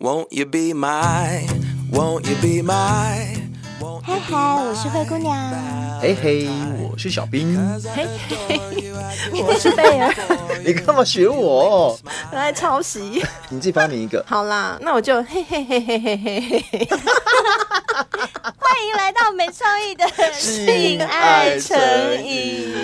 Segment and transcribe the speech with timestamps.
[0.00, 1.46] Won't you be my,
[1.92, 3.36] won't you be my
[4.02, 4.34] 嗨嗨，
[4.64, 5.36] 我是灰姑娘。
[6.00, 6.48] 嘿嘿，
[6.80, 7.54] 我是小兵。
[7.94, 8.08] 嘿
[8.48, 8.58] 嘿，
[9.44, 10.10] 我是贝儿。
[10.64, 11.98] 你干嘛学我？
[12.32, 13.22] 来抄袭。
[13.50, 14.24] 你自己发明一个。
[14.26, 16.88] 好啦，那我就嘿嘿嘿嘿嘿嘿嘿。
[18.56, 21.78] 欢迎来到没创意的性爱诚
[22.24, 22.74] 引。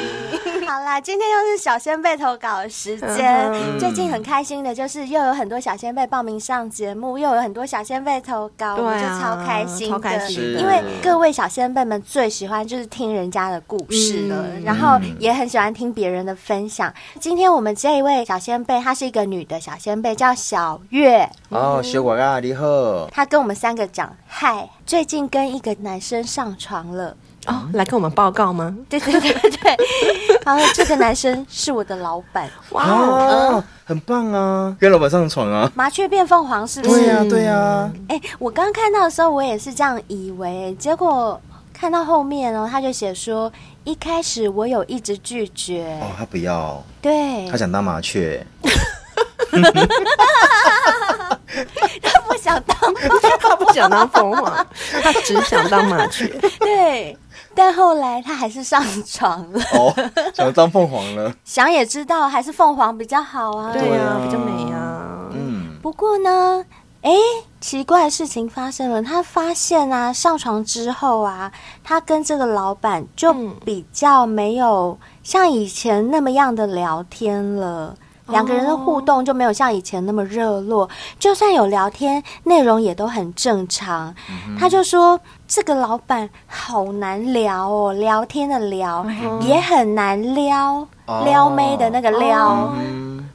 [0.66, 3.52] 好啦，今天又是小仙贝投稿的时间。
[3.52, 9.94] 嗯、最近很开心的就是又有很多小仙贝报名上节目，又有很多小仙贝投稿，啊、我们就超开心的。
[9.94, 10.58] 超开心。
[10.58, 16.92] 因为各位小仙贝们最喜欢就是听人家的故事了，嗯、然后也很喜欢听别人的分享。
[17.20, 21.28] 今天我们这一位小仙贝，她是一个女的小仙贝，叫小月。
[21.50, 23.06] 哦，小月啊，你好。
[23.12, 27.16] 她跟我们三个讲，嗨，最近跟一个男生上床了。
[27.46, 28.74] 哦，来跟我们报告吗？
[28.88, 29.76] 对对对对，
[30.44, 37.00] 然后这个男生是我的老板，哇，嗯，很棒啊，跟老板上床啊，麻雀变凤凰是不是？
[37.00, 37.90] 对呀对呀。
[38.08, 41.40] 哎，我刚看到的时候，我也是这样以为，结果
[41.72, 43.52] 看到后面哦，他就写说，
[43.84, 48.44] 一开始我有一直拒绝，哦，他不要，对，他想当麻雀，
[52.02, 52.76] 他不想当，
[53.40, 54.66] 他不想当凤凰，
[55.02, 56.26] 他只想当麻雀，
[56.58, 57.16] 对。
[57.56, 59.92] 但后来他还是上床了，哦，
[60.34, 61.32] 想当凤凰了。
[61.42, 63.72] 想也知道，还是凤凰比较好啊。
[63.72, 65.30] 对啊，比较美啊。
[65.32, 65.78] 嗯。
[65.82, 66.62] 不过呢，
[67.00, 67.12] 哎，
[67.60, 69.02] 奇怪的事情发生了。
[69.02, 71.50] 他发现啊，上床之后啊，
[71.82, 73.32] 他跟这个老板就
[73.64, 77.96] 比较没有像以前那么样的聊天了。
[78.28, 80.88] 两个人的互动就没有像以前那么热络，
[81.18, 84.14] 就算有聊天，内容也都很正常。
[84.58, 89.06] 他就说这个老板好难聊哦，聊天的聊
[89.40, 90.86] 也很难撩，
[91.24, 92.72] 撩妹的那个撩。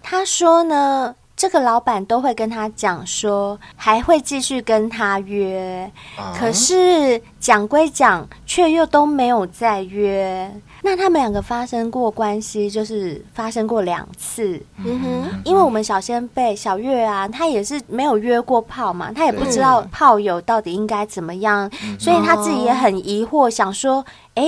[0.04, 5.90] 他说呢，这个老板都会跟他讲说，还会继续跟他约，
[6.38, 10.54] 可是讲归讲，却又都没有再约。
[10.84, 14.62] 那他们两个发生过关系，就是发生过两次。
[14.78, 21.70] 嗯哼，因为我们小仙贝小月啊，他也是没有约过炮嘛，他也不知道炮友到底应该怎么样，
[22.00, 24.04] 所以他自己也很疑惑，想说。
[24.34, 24.44] 哎，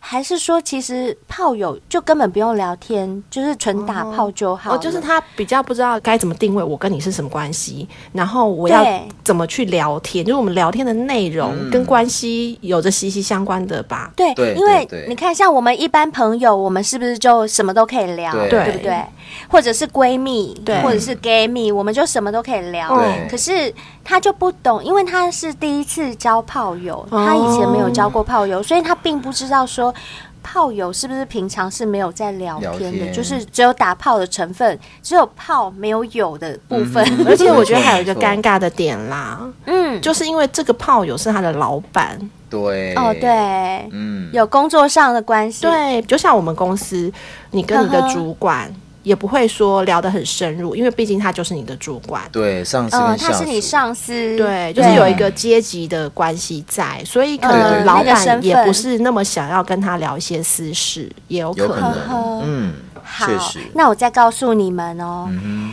[0.00, 4.74] 还是说其实炮友就根本不用聊天，就是纯打炮就好。
[4.74, 8.84] 哦，就是他比较不知道该怎么定位我跟你是什么关系，然后我要
[9.22, 14.12] 怎么去聊天，就是我们聊天的内容跟关系有着息息相关的吧？
[14.16, 19.04] 对，因为你看，像我们一般朋友，我们是不是就什么都可以聊，对不对？
[19.48, 22.88] 或者是闺蜜，对，或者是 gay 蜜，我们就什么都可以聊。
[23.30, 23.72] 可是
[24.08, 29.28] 他就不懂，因为他是第一次交炮友，他以前没有交过炮友，所以他并不。
[29.38, 29.94] 知道说
[30.42, 37.04] 炮友是不是平常是没有在聊天的，天就是只有打炮的成分，只有炮没有有的部分。
[37.20, 42.18] 嗯、 而且我觉得还有一个尴尬的点啦，嗯，就是因为这个炮友是他的老板，
[42.50, 47.12] 对，哦对，嗯，有工作上的关系，对，就像我们公司，
[47.52, 48.74] 你跟你的主管。
[49.08, 63.26] 也不会说聊得很深入，因为毕竟他就是你的主管，对，上司他是你上司，对，就是有一个阶级的关系在，所以可能老板也不是那么想要跟他聊一些私事，也有可能，嗯，好，
[63.72, 65.26] 那我再告诉你们哦，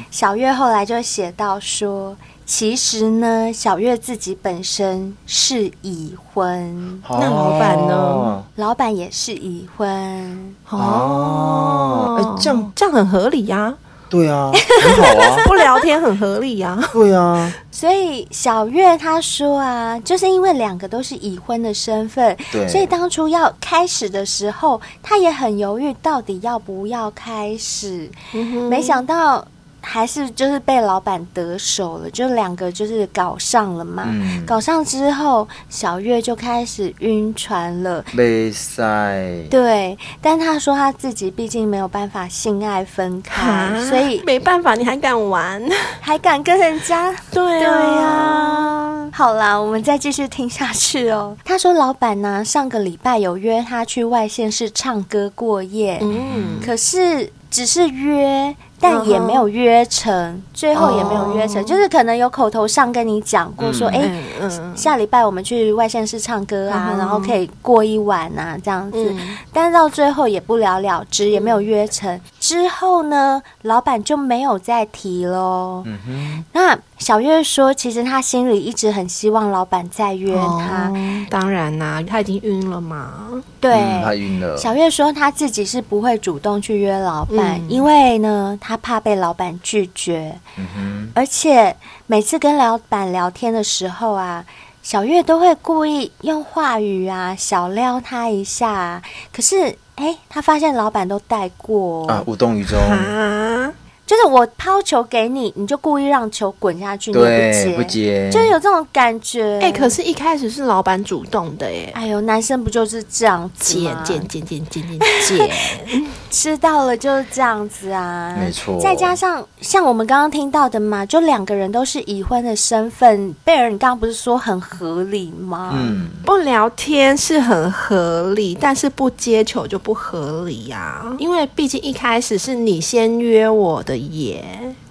[0.09, 2.15] 小月后来就写到说。
[2.45, 8.43] 其实呢，小月自己本身是已婚，哦、那老板呢？
[8.57, 13.77] 老板也是已婚哦，哎，这样这样很合理呀、啊。
[14.07, 14.51] 对啊，
[14.83, 16.89] 很好啊，不聊天很合理呀、啊。
[16.93, 28.07] 对啊，所以小月她说啊，就是因为两个都是已婚的身份，对，所以当初要开始的时候，她也很犹豫，到底要不要开始。
[28.33, 29.45] 嗯、没想到。
[29.87, 34.03] 还是就是被老板得手了，就两个就是搞上了嘛。
[34.07, 38.03] 嗯、搞上之后，小月就开始晕船了。
[38.11, 39.45] 没塞。
[39.49, 44.73] 对，但他说他自己毕竟没有办法性爱分开，所以没办法。
[44.73, 45.63] 你还敢玩？
[46.01, 47.15] 还敢跟人家？
[47.31, 49.09] 对呀、啊啊。
[49.13, 51.37] 好啦，我们再继续听下去哦。
[51.45, 58.53] 他说老板呢，上个礼拜有约他去外县市唱歌过夜，嗯，可是只是约。
[58.79, 60.41] 但也没有约成，uh huh.
[60.53, 64.09] 最后也没有约成，uh 就是可能有口头上跟你讲过说，哎、
[64.41, 64.75] uh.
[64.75, 66.97] 下礼拜我们去外县市唱歌啊，uh huh.
[66.97, 68.97] 然后可以过一晚啊，这样子。
[68.97, 69.19] Uh.
[69.53, 72.19] 但到最后也不了了之，也没有约成。
[72.39, 75.81] 之后呢，老板就没有再提喽。
[75.85, 80.89] 嗯哼，那小月说，其实她心里一直很希望老板再约他。
[80.89, 83.11] 哦、当然啦、啊，他已经晕了嘛。
[83.59, 84.55] 对，嗯、他晕了。
[84.57, 90.39] 小月说，她自己是不会主动去约老板，嗯、因为呢，他怕被老板拒绝。
[90.57, 91.75] 嗯，而且
[92.07, 94.43] 每次跟老板聊天的时候啊。
[94.85, 99.01] 小月都会故意用话语啊，小撩他一下。
[99.33, 102.79] 可是，哎，他发现老板都带过啊，无动于衷。
[102.79, 103.73] 啊
[104.05, 109.57] 就是我抛球给你，你就故意让球滚下去，对，你不接，不接，就是有这种感觉。
[109.59, 111.91] 哎、欸，可是一开始是老板主动的耶。
[111.95, 114.03] 哎呦，男生不就是这样子吗？
[114.05, 118.35] 捡捡捡捡捡捡捡，吃到 了就是这样子啊。
[118.39, 118.79] 没错。
[118.79, 125.71] 再加上像我们刚刚听到的嘛，就两个人都是已婚的身份，贝尔，你刚刚不是说很合理吗？
[125.75, 131.15] 嗯，不聊天是很合理，但是不接球就不合理呀、啊。
[131.17, 133.94] 因为毕竟一开始是你先约我的。
[133.97, 134.43] 也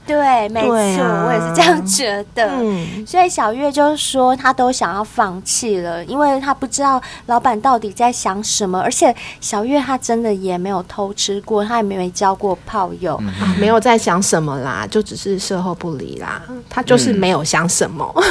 [0.07, 2.47] 对，没错，啊、我也是这样觉得。
[2.61, 8.79] 嗯，所以小月就说，她都想要放弃了，因为她不知道老板到底在想什么。
[8.79, 16.43] 而且小月她真的也没有偷吃过，她也没交过炮友，嗯啊、没有在想什么啦，就只是事后不理啦。
[16.69, 18.13] 她就是没有想什么。
[18.17, 18.25] 嗯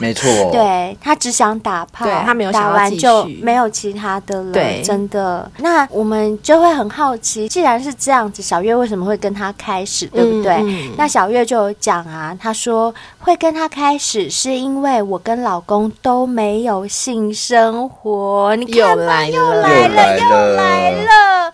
[0.00, 5.50] 没错，对，他只想打炮，对，他没有想打完就没有其他的了，对，真的。
[5.58, 10.54] 那我们就会很好奇，既然是这样子，小月为什么会跟他开始，对不对？
[10.54, 21.52] 嗯嗯、那小月就有讲啊，她说会跟他开始是因为我跟老公都没有性生活，你又来了，又来了，又来了。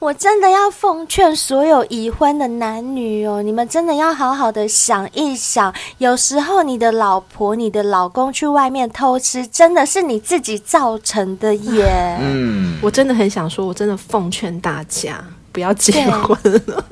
[0.00, 12.16] 我真的要奉劝所有已婚的男女哦，你们真的要好好的想一想，有时候你的老婆、你的老公去外面偷吃，真的是你自己造成的耶。
[12.18, 15.22] 嗯，我真的很想说，我真的奉劝大家。
[15.52, 16.84] 不要结婚了，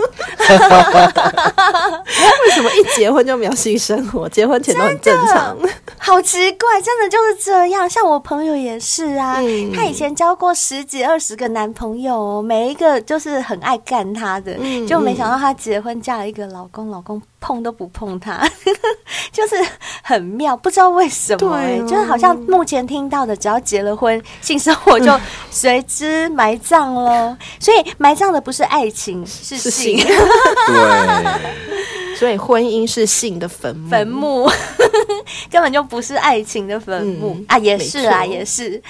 [2.44, 4.28] 为什么一结婚就没有性生活？
[4.28, 5.56] 结婚前都很正常，
[5.98, 7.88] 好奇怪，真的就是这样。
[7.88, 18.48] 像我朋友也是啊，嗯、他以前交过十几二十个男朋友，每一个就是很爱干他的，嗯、就没想到他结婚嫁了一个老公，老公碰都不碰他，
[19.30, 19.54] 就是
[20.02, 25.12] 很妙，不知道为什么、就是好像目前听到的，只要结了婚，性生活就
[25.50, 28.38] 随之埋葬了，所以埋葬的。
[28.48, 29.98] 不是爱情，是性。
[30.66, 34.50] 对，所以婚姻是性的坟墓，坟墓
[35.50, 37.58] 根本就不是爱情的坟墓、嗯、啊！
[37.58, 38.82] 也是啊，也是。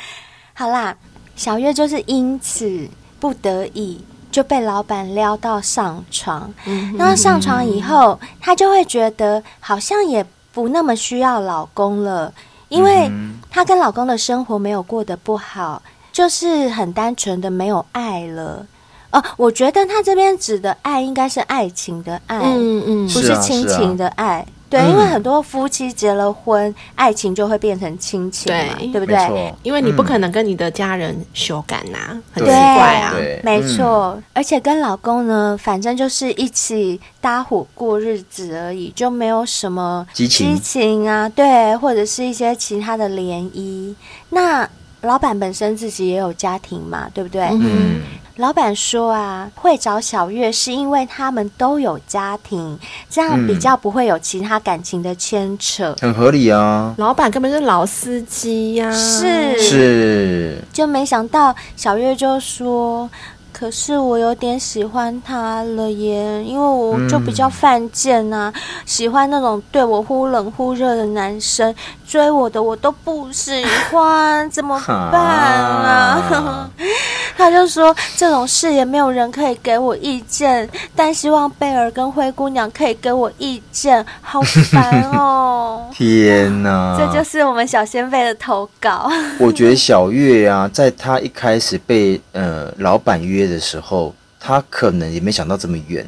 [0.54, 0.96] 好啦，
[1.34, 2.86] 小月就是因此
[3.18, 4.00] 不得已
[4.30, 6.52] 就被老板撩到上床。
[6.66, 12.32] 嗯，然后上床以后，她就会觉得好像也不那么需要老公了，
[12.68, 13.10] 因为
[13.50, 15.82] 她跟老公的生活没有过得不好，
[16.12, 18.66] 就是很单纯的没有爱了。
[19.10, 24.46] 哦，我觉得他这边指的爱应该是爱情的爱，嗯嗯，不是亲情的爱。
[24.70, 29.54] 对，因为很多夫妻结了婚，爱情就会变成亲情嘛，对不对？
[29.62, 33.14] 因为你不可能跟你的家人修改呐，很奇怪啊。
[33.42, 43.94] 没错，而且跟老公呢，反正就是一起搭伙过日子而已，就没有什么激情啊，对，或者是一些其他的涟漪。
[44.30, 44.68] 那
[45.02, 47.42] 老板本身自己也有家庭嘛，对不对？
[47.52, 48.00] 嗯。
[48.36, 52.78] 老板说啊，会找小月是因为他们都有家庭，
[53.10, 56.94] 这样比较不会有其他感情的牵扯，很合理啊。
[56.98, 63.10] 老板根本是老司机呀，是是，就没想到小月就说。
[63.58, 71.74] 可是我有点喜欢他了耶，因为我就比较犯贱啊，嗯、喜欢那种对我忽冷忽热的男生，
[72.06, 76.22] 追我的我都不喜欢，怎么办啊？
[76.30, 76.70] 哈
[77.36, 85.86] 他就说这种事也没有人可以给我意见，但希望贝尔跟灰姑娘可以给我意见，好烦哦！
[85.94, 89.10] 天哪，这就是我们小仙贝的投稿。
[89.38, 96.06] 我觉得小月啊，在他一开始被呃老板约的时候，他可能也没想到这么远，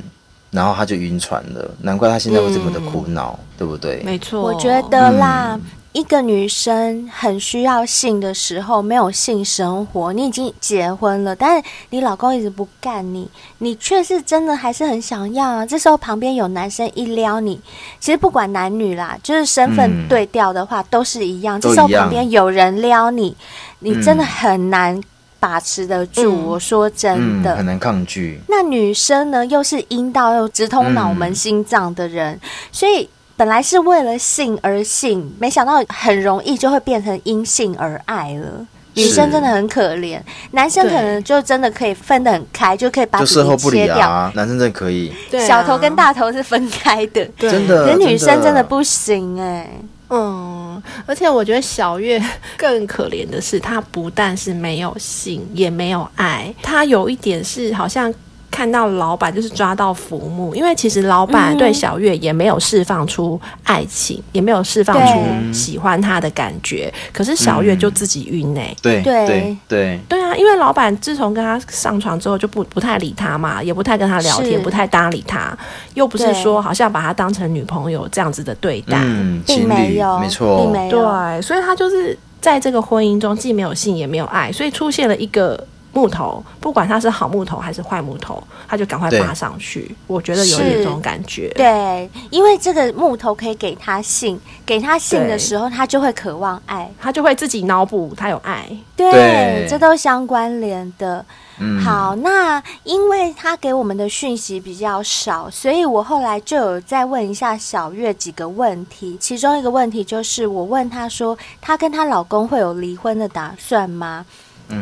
[0.50, 1.70] 然后他就晕船了。
[1.80, 4.02] 难怪他现在会这么的苦恼，嗯、对不对？
[4.04, 13.28] 没错，我觉得啦，嗯、一个女生很需要性的时候，没有性生活，你已经结婚了，但是你老公一直不干你，
[13.59, 15.66] 你却是真的还是很想要啊。
[15.66, 17.61] 这时候旁边有男生一撩你，
[17.99, 21.61] 其实不管男女啦，就是身份对调的话，嗯、都是一样。
[21.61, 23.37] 这时候旁边有人撩你，
[23.80, 25.00] 你真的很难。
[25.40, 28.38] 把持得住，嗯、我说真的、嗯，很难抗拒。
[28.47, 38.66] 那女生呢，又是阴道又直通脑门心脏的人，嗯、所以本来是为了性而性，没想到很容易就会变成因性而爱了。
[38.94, 40.20] 女生真的很可怜，
[40.50, 44.06] 男生可能就真的可以分得很开，就可以把自己切掉。
[44.06, 45.12] 啊、男生真的可以，
[45.47, 47.87] 小头跟大头是分开的，真的。
[47.87, 49.80] 可是女生真的不行哎、欸。
[50.11, 52.21] 嗯，而且我觉得小月
[52.59, 58.12] 更可怜的是，她不但是没有性，也没有爱，她有一点是好像。
[58.50, 66.92] 看到老板就是抓到浮木，因为其实老板对小月也没有释放出爱情，嗯、也没有释放出喜欢他的感觉。
[67.12, 68.76] 可是小月就自己晕呢、欸。
[68.83, 70.35] 对对对对对啊！
[70.35, 75.57] 因为老板自从跟他上床之后，就不不太理他嘛，也不太跟他聊天，不太搭理他，
[75.95, 81.00] 又不是说好像把他当成女朋友这样子的对待，嗯、并没有，没错，并没有。
[81.00, 85.66] 对，所以他就是在这个婚姻中既没有性也没有爱，所以出现了一个。
[85.92, 89.94] 木头，不管它是好木头还是坏木头，他就赶快爬上去。
[90.06, 91.52] 我觉得有点这种感觉。
[91.56, 98.68] 对，因为这个木头可以给他信，给他信的时候，他就会渴望爱，他就会自己脑补他有爱。
[98.97, 101.25] 对，对这都相关联的。
[101.62, 109.16] 嗯、好，那因为他给我们的讯息比较少，所以我后来就有再问一下小月几个问题。
[109.20, 114.25] 其中一个问题就是，我问她说，她跟她老公会有离婚的打算吗？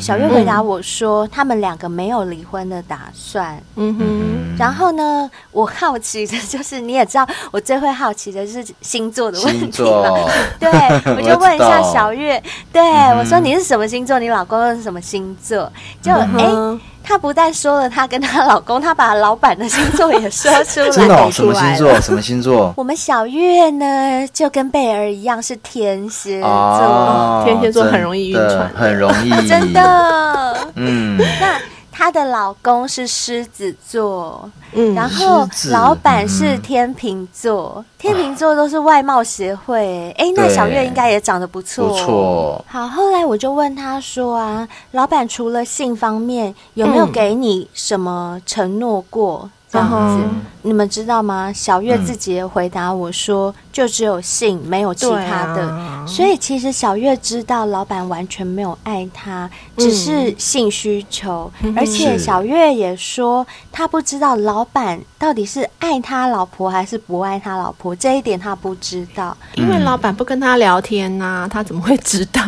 [0.00, 4.57] 小月回答我说：“他们两个没有离婚的打算。”嗯哼。
[4.59, 10.28] 然后呢，我好奇的就是，你也知道，我最会好奇的是星座的问题嘛？
[10.59, 10.71] 对，
[11.16, 12.42] 我就问一下小月，
[12.73, 12.83] 对
[13.16, 14.18] 我说：“你是什么星座？
[14.18, 15.71] 你老公是什么星座？”
[16.02, 16.78] 就哎。
[17.09, 20.91] 她不但说了她跟她老公，她把老板的星座也说出来。
[20.93, 21.31] 真的、哦？
[21.33, 22.00] 什么星座？
[22.03, 22.75] 什么星座？
[22.77, 26.50] 我们小月呢，就跟贝儿一样是天蝎座。
[26.50, 29.31] 哦、天蝎座很容易晕船，很容易。
[29.49, 30.57] 真的。
[30.75, 31.19] 嗯。
[31.41, 31.59] 那。
[31.99, 42.64] 她的老公是狮子座，嗯，然后老板是天秤座，嗯、天秤座都是外貌协会，哎，那小月应该也长得不错，不错。
[42.69, 49.50] 好，后来我就问他说啊，老板除了性方面，有没有给你什么承诺过？
[49.71, 51.53] 这样子，嗯、你们知道吗？
[51.53, 55.63] 小月自己也回答我说，嗯、就只有性，没有其他的。
[55.69, 61.51] 啊、所以其实小月知道老板完全没有爱她，只是性需求。
[61.63, 69.37] 嗯、而且小月也说，她不知道老板到底是爱他老婆还是不爱他老婆，这一点她不知道。
[69.55, 72.43] 因为老板不跟他聊天呐、啊，他怎么会知道？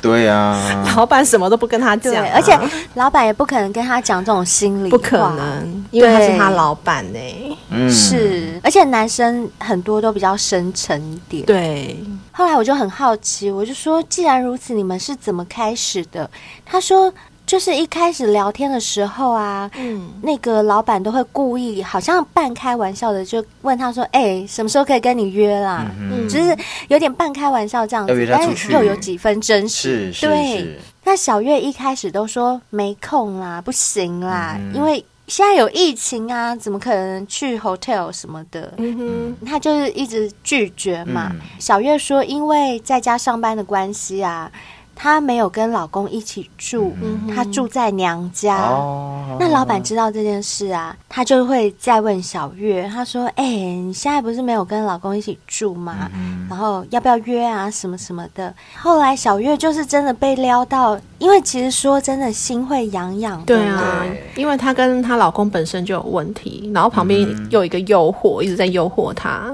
[0.00, 2.58] 对呀、啊，老板什么都不跟他讲、啊，而且
[2.94, 7.56] 老板也不可能跟他讲这种心里话，不可能，因为他是他老板呢、欸。
[7.70, 11.44] 嗯，是，而且男生很多都比较深沉一点。
[11.44, 12.02] 对，
[12.32, 16.30] 后来我就很好奇，我就说，既然如此，你们是怎么开始的？
[16.64, 17.12] 他说。
[17.50, 30.12] 就是一开始聊天的时候啊，嗯，那个老板都会故意好像半开玩笑的就问他说：“哎、欸，什么时候可以跟你约啦？”嗯，就是有点半开玩笑这样子，但是又有几分真实。
[30.12, 30.78] 是，是，对。
[31.02, 38.72] 那小月一开始都说没空啦，不行啦，嗯、因为现在有疫情啊，怎么可能去 hotel 什么的？
[38.76, 41.32] 嗯哼，他就是一直拒绝嘛。
[41.32, 44.48] 嗯、小月说，因为在家上班的关系啊。
[45.02, 46.92] 她没有跟老公一起住，
[47.34, 48.58] 她、嗯、住在娘家。
[48.58, 56.10] 哦、那老板知道这件事啊，他就会再问小月，他说：“哎、欸，你现在不是没有跟老公一起住吗？
[56.14, 57.70] 嗯、然后要不要约啊？
[57.70, 63.42] 什么什么的。”后来小月就是真的被撩到，因为其实说真的，心会痒痒。
[63.46, 64.04] 对啊，
[64.36, 69.50] 因为她跟她老公本身就有问题，然后旁边又有一个诱惑，嗯、一直在诱惑她。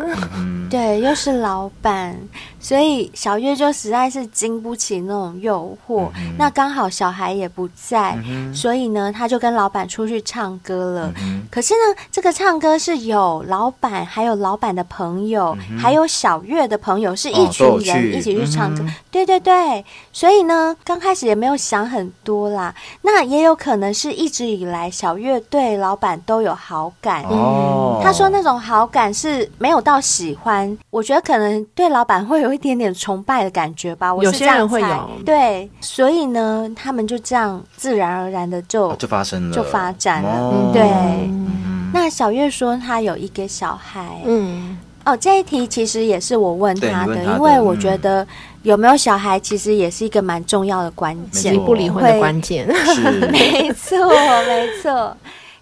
[0.66, 2.16] 嗯、对，又是老板。
[2.58, 11.12] 所以小月就实在是经不起那种诱惑，嗯、那刚好小孩也不在，嗯、所以呢，他就跟老板出去唱歌了。
[11.22, 18.82] 嗯、可是呢，这个唱歌是有老板，还有老板的朋友，嗯、还有小月的朋友，是一群人一起去唱歌。
[18.82, 22.74] 哦、对对对，所以呢，刚开始也没有想很多啦。
[23.02, 27.22] 那也有可能是一直以来小月对老板都有好感。
[27.24, 30.55] 哦、他说那种好感是没有到喜欢，
[30.90, 32.56] 我觉得可能对老板会有。
[32.56, 40.40] 一点点崇拜的感觉吧，我是这样猜，有些人会有，对，所以呢，他们就这样自然而然的就、啊、就发生了，就发展了。
[40.40, 48.26] 哦、对，嗯、那小月说她有一个小孩，嗯，哦，这一题其实也是我问她的，因为我觉得
[48.62, 52.66] 有没有小孩其实也是一个蛮重要的关键，离不离婚的关键，
[53.30, 53.98] 没错，
[54.46, 55.14] 没错。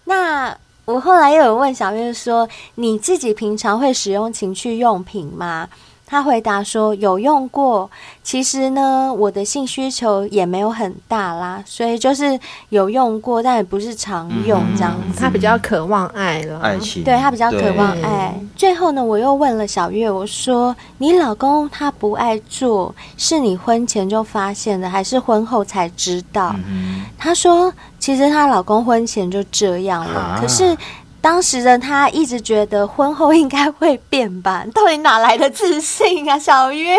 [0.04, 5.68] 那我后来又有问小月说，你自己平常会使用情趣用品吗？
[6.06, 7.90] 他回答说有用过，
[8.22, 15.20] 其实呢，我的性需求也没有很大啦，所以就是有用过，但也不是常用这样子。
[15.20, 18.38] 嗯、他比较渴望爱了，爱情，对，他比较渴望爱。
[18.54, 30.76] 最后呢，我又问了小月，我说：“你老公他不爱做，是你婚前就发现的，还是婚后才知道？”嗯、他说：“其实她老公婚前就这样了，啊、可是。”
[31.24, 34.62] 当时的他一直觉得婚后应该会变吧？
[34.74, 36.98] 到底哪来的自信啊，小月？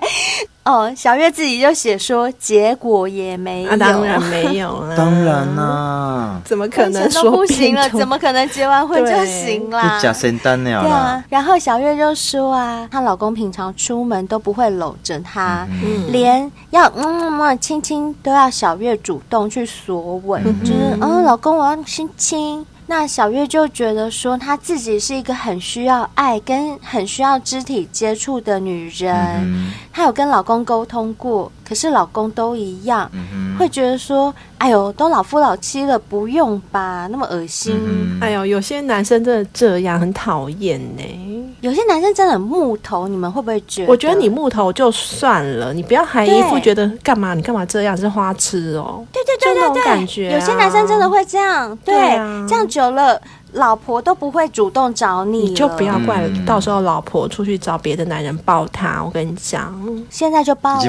[0.64, 7.86] 哦，小月自己就写说，结果也没有，啊、当然没有了，当然啦、啊，怎么可能说都不行了？
[7.90, 10.00] 怎么可能结完婚就行啦？
[10.00, 11.22] 假生单了，对啊。
[11.28, 22.64] 然后小月就说啊，她老公平常出门都不会搂着她，嗯、连要嗯嗯亲亲都要小月主动去索吻，嗯、就是嗯，老公我要亲亲。
[22.90, 29.14] 那小月就觉得说，她自己是一个很需要爱跟很需要肢体接触的女人。
[29.44, 33.10] 嗯、她有跟老公沟通过，可是老公都一样，
[33.58, 37.78] 会觉得说，哎呦，都老夫老妻了，不用吧，那么恶心。
[37.78, 41.54] 嗯、哎呦，有些男生真的这样，很讨厌呢。
[41.60, 43.90] 有些男生真的很木头，你们会不会觉得？
[43.90, 47.34] 我觉得你木头就算了，你不要还一副觉得干嘛？
[47.34, 47.96] 你干嘛这样？
[47.96, 49.04] 是花痴哦。
[49.12, 51.76] 对对对对对，感觉、啊、有些男生真的会这样。
[51.84, 53.20] 对，对啊、这样久了。
[53.52, 59.02] 老婆都不会主动找你，你就不要怪，到时候老婆出去找别的男人抱她。
[59.02, 59.74] 我跟你讲，
[60.10, 60.80] 现在就抱了，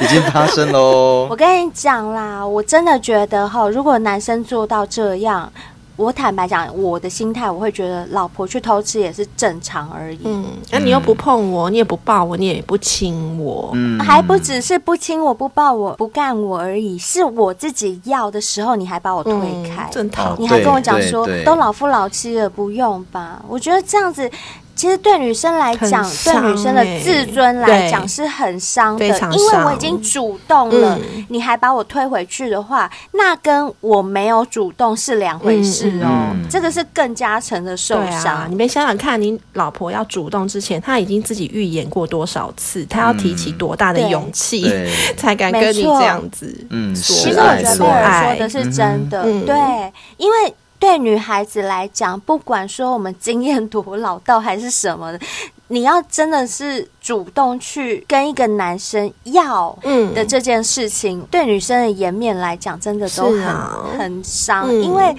[0.00, 1.26] 已经发 生喽。
[1.30, 5.50] 我跟你讲啦，我真的觉得哈，如果男生做到这样。
[5.96, 10.20] 我坦白讲，我的心态，我会觉得老婆去偷吃也是正常而已。
[10.24, 19.34] 嗯，那、啊、你又不碰我，你也不抱我，你也不亲我，嗯，还不只是不亲我不抱我不干我而已，是我自己要的时候，你还把我推
[19.68, 23.42] 开，正讨厌，你还跟我讲说都老夫老妻了，不用吧？
[23.46, 24.30] 我觉得这样子。
[24.82, 36.10] 其实对女生来讲，欸、对女生的自尊来讲是很伤的，非常伤，因为我已经主动了，嗯、你还把我推回去的话，那跟我没有主动是两回事哦。
[36.32, 38.38] 嗯嗯、这个是更加成的受伤。
[38.38, 46.66] 啊、你没想想看，你老婆要主动之前，她已经自己预演过多少次，她要提起多大的勇气，嗯、 才敢跟你这样子。
[46.70, 49.54] 嗯，其实我觉得贝尔说的是真的，嗯、对，
[50.16, 50.52] 因为。
[50.82, 55.20] 对女孩子来讲，不管说我们经验多老道还是什么的，
[55.68, 59.78] 你要真的是主动去跟一个男生要
[60.12, 64.66] 的这件事情，嗯、对女生的颜面来讲，真的都很、啊、很伤。
[64.68, 65.16] 嗯、因为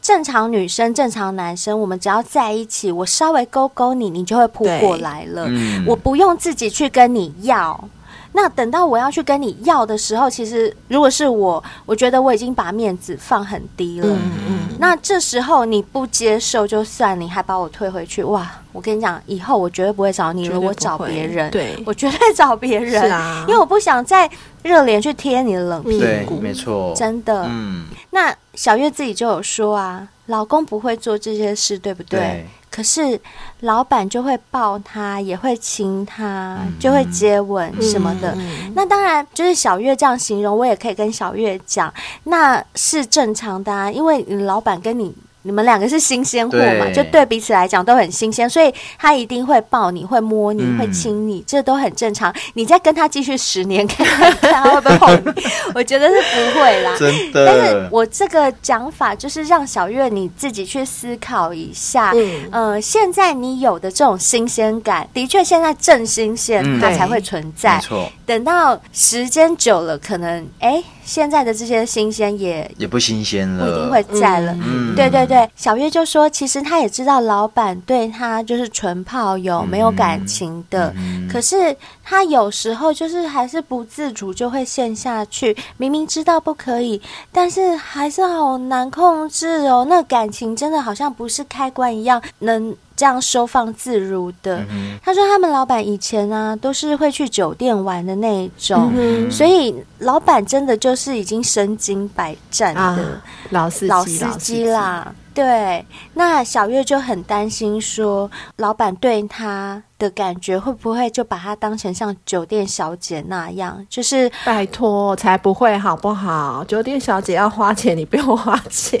[0.00, 5.46] 正常女生、正常男生，我们只要在一起，我稍微勾勾你，你就会扑过来了。
[5.48, 7.84] 嗯、我不用自己去跟你要。
[8.32, 14.06] 那等到我要去跟你要的时候，其实如果是我，我觉得我已经把面子放很低了。
[14.06, 14.58] 嗯嗯。
[14.70, 18.50] 嗯，那这时候你不接受就算，你还把我退回去，哇！
[18.72, 21.50] 我跟你讲，以后我绝对不会找你了，我找别人。
[21.50, 23.02] 对，我绝对找别人。
[23.02, 23.44] 是啊。
[23.48, 24.30] 因为我不想再
[24.62, 26.38] 热脸去贴你的冷屁股。
[26.40, 26.94] 没错。
[26.94, 27.46] 真的。
[27.48, 27.86] 嗯。
[28.10, 32.20] 那小月自己就有说啊，老公不会做这些事，对不对？
[32.20, 32.46] 对。
[32.70, 33.20] 可是
[33.60, 38.32] 老板就会抱他，也会亲他，嗯、就会接吻什么的。
[38.38, 41.92] 嗯、那当然，就是小月这样形容，我也可以跟小月讲，
[42.24, 45.14] 那是正常的啊，因为老板跟你。
[45.42, 46.90] 你们两个是新鲜货嘛？
[46.92, 52.34] 就对彼此来讲都很新鲜，所以他一定会抱你，会摸你，嗯、会亲你，这都很正常。
[52.54, 55.42] 你再跟他继续十年，看看他会不会碰你？
[55.74, 56.94] 我觉得是不会啦。
[56.98, 57.46] 真的。
[57.46, 62.12] 但是我这个讲法就是让小月你自己去思考一下。
[62.14, 62.48] 嗯。
[62.52, 67.76] 呃，现在你有的这种新鲜感，的确现在正新鲜，嗯、它才会存在。
[67.76, 68.12] 没错。
[68.26, 70.82] 等到时间久了，可能哎。
[71.10, 74.56] 现在的这些新鲜也也不新鲜了，不一定会在了。
[74.62, 80.94] 嗯，对对对，小月就说，其实他也知道老板对他就是纯炮友，没有感情的。
[80.96, 89.84] 嗯，可是他有时候就是还是不自主就会陷下去，明明知道不可以，但是还是好难控制哦。
[89.90, 92.76] 那感情真的好像不是开关一样能。
[93.00, 105.10] 这样收放自如的，嗯、他说他们老板以前啊都是会去酒店玩的那一种，嗯、所以老板真的就是已经身经百战的、啊、老司机老司机啦。
[105.40, 113.86] 对，那小月就很担心说，老板对她的感觉会不会就把她当成像酒店小姐那样？
[113.88, 116.62] 就是拜托，才不会好不好？
[116.68, 119.00] 酒店小姐要花钱，你不用花钱。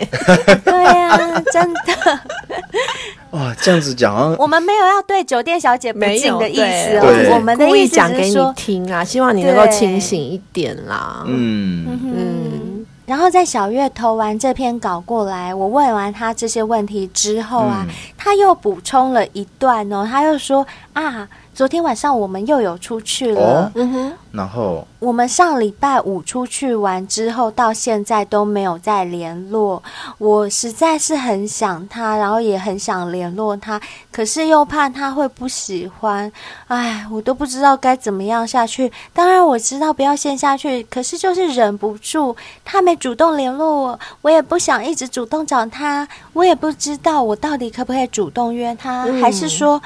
[0.64, 2.20] 对呀、啊，真的。
[3.32, 11.22] 哇，这样子讲啊，我们没有要对酒店小姐不敬的意思哦，我们的意思，讲给你听啊，希望你能够清醒一点啦。
[11.26, 12.00] 嗯嗯。
[12.02, 12.79] 嗯
[13.10, 21.28] 然后在小月投完这篇稿过来，我问完他这些问题之后啊，嗯、他又补充了一段哦，他又说啊。
[21.60, 23.40] 昨天晚上我们又有出去了。
[23.42, 29.82] 哦嗯哼，然后我们上礼拜五出去玩之后，到现在都没有再联络。
[30.16, 33.78] 我实在是很想他，然后也很想联络他，
[34.10, 36.32] 可是又怕他会不喜欢。
[36.68, 38.90] 哎，我都不知道该怎么样下去。
[39.12, 42.34] 当然我知道不要陷下去，可是就是忍不住。
[42.64, 46.08] 他没主动联络我，我也不想一直主动找他。
[46.32, 49.82] 我也不知道我到底可不可以主动约他，嗯、还是说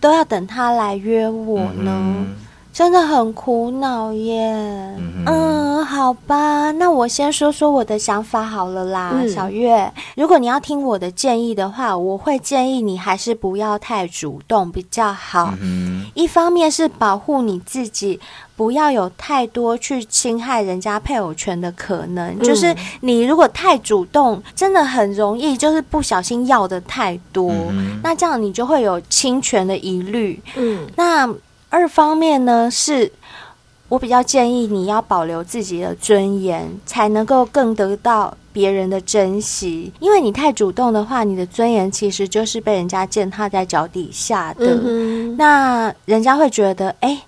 [0.00, 2.26] 都要等他来约我呢？
[2.72, 4.50] 真的很苦恼耶。
[4.98, 9.92] 嗯嗯，好吧，那我先说说我的想法好了啦，嗯小月。
[10.16, 15.52] 如果你要听我的建议的话，我会建议你还是不要太主动比较好。
[15.60, 18.18] 嗯一方面是保护你自己，
[18.56, 22.30] 不要有太多去侵害人家配偶权的可能。
[22.38, 30.40] 嗯就是你如果太主动，真的很容易就是不小心要的太多，嗯那这样你就会有侵权的疑虑。
[30.56, 31.28] 嗯那
[31.70, 33.10] 二方面呢，是
[33.88, 39.92] 我比较建议你要保留自己的尊严，才能够更得到别人的珍惜。
[40.00, 44.78] 因为你太主动的话，你的尊严其实就是被人家践踏在脚底下的。
[44.84, 47.18] 嗯那人家会觉得，哎，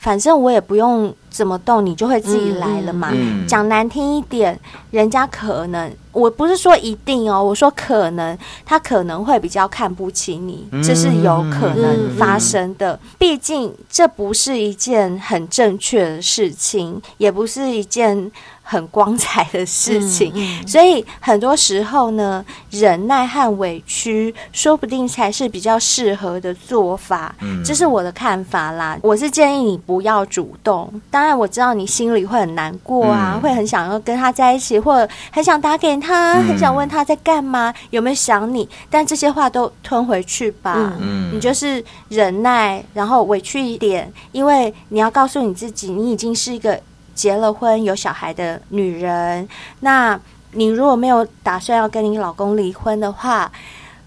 [0.00, 3.10] 反正我也不用怎么动，你就会自己来了嘛。
[3.12, 4.58] 嗯讲难听一点，
[4.90, 12.98] 人家可能，我不是说一定哦，我说可能，他可能会比较看不起你，这是有可能发生的。
[13.18, 18.32] 毕竟这不是一件很正确的事情，也不是一件
[18.70, 27.34] 很光彩的事情，嗯所以很多时候呢，忍耐和委屈，说不定才是比较适合的做法。
[27.40, 28.96] 嗯这是我的看法啦。
[29.02, 30.88] 我是建议你不要主动。
[31.10, 38.68] 当然，我知道你心里会很难过啊，嗯会很想要跟他在一起，或者很想打给他，嗯很想问他在干嘛，有没有想你。
[38.88, 40.94] 但这些话都吞回去吧。
[41.00, 46.80] 嗯你就是忍耐，然后委屈一点，因为你要告诉你自己，你已经是一个
[47.20, 49.46] 结了婚、有小孩的女人。
[49.80, 50.18] 那
[50.52, 53.52] 你如果没有打算要跟你老公离婚的话，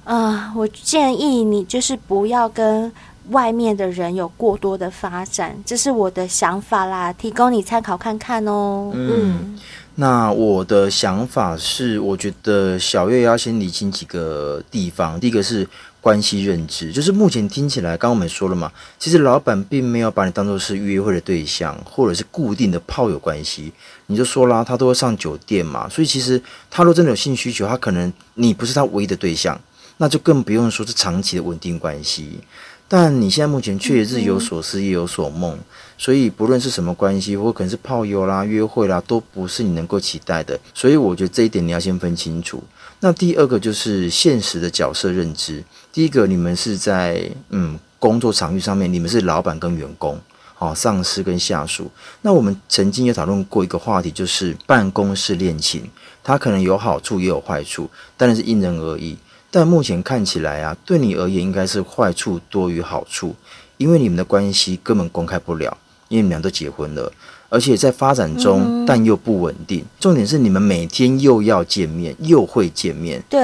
[0.04, 2.92] 呃，我建议你就是不要跟
[3.30, 8.92] 外面的人有过多的发展，这是我的想法啦，提供你参考看看哦。
[8.94, 9.58] 嗯，
[9.96, 15.20] 那我的想法是，我觉得小月要先理清几个地方。
[15.20, 15.68] 第一个是
[16.04, 23.72] 关系认知，就是目前听起来，刚刚我们说了嘛，其实老板并没有把你当做是约会的对象，或者是固定的炮友关系。
[24.08, 29.58] 你就说啦，他都会上酒店嘛，所以其实他若真的有性需求，他可能你不是他唯一的对象，
[29.96, 32.42] 那就更不用说是长期的稳定关系。
[32.90, 35.58] 但你现在目前却日有所思夜有所梦，
[35.98, 40.60] 所以不论是什么关系，或可能是炮友啦、约会啦，都不是你能够期待的。
[40.74, 42.62] 所以我觉得这一点你要先分清楚。
[43.00, 45.64] 那第二个就是现实的角色认知。
[45.94, 50.20] 第一个，你们是在嗯工作场域上面，你们是老板跟员工，
[50.56, 51.92] 好、上司跟下属。
[52.24, 55.88] 那我们曾经有讨论过一个话题，就是办公室恋情，
[56.24, 59.16] 它可能有好处也有坏处，当然是因人而异。
[59.52, 63.36] 但目前看起来啊，对你而言应该是坏处多于好处，
[63.78, 65.78] 因为你们的关系根本公开不了，
[66.08, 67.12] 因为你们俩都结婚了，
[67.54, 69.86] 而且在发展中，嗯但又不稳定。
[70.00, 73.40] 重点是你们每天又要见面，又会见面，对，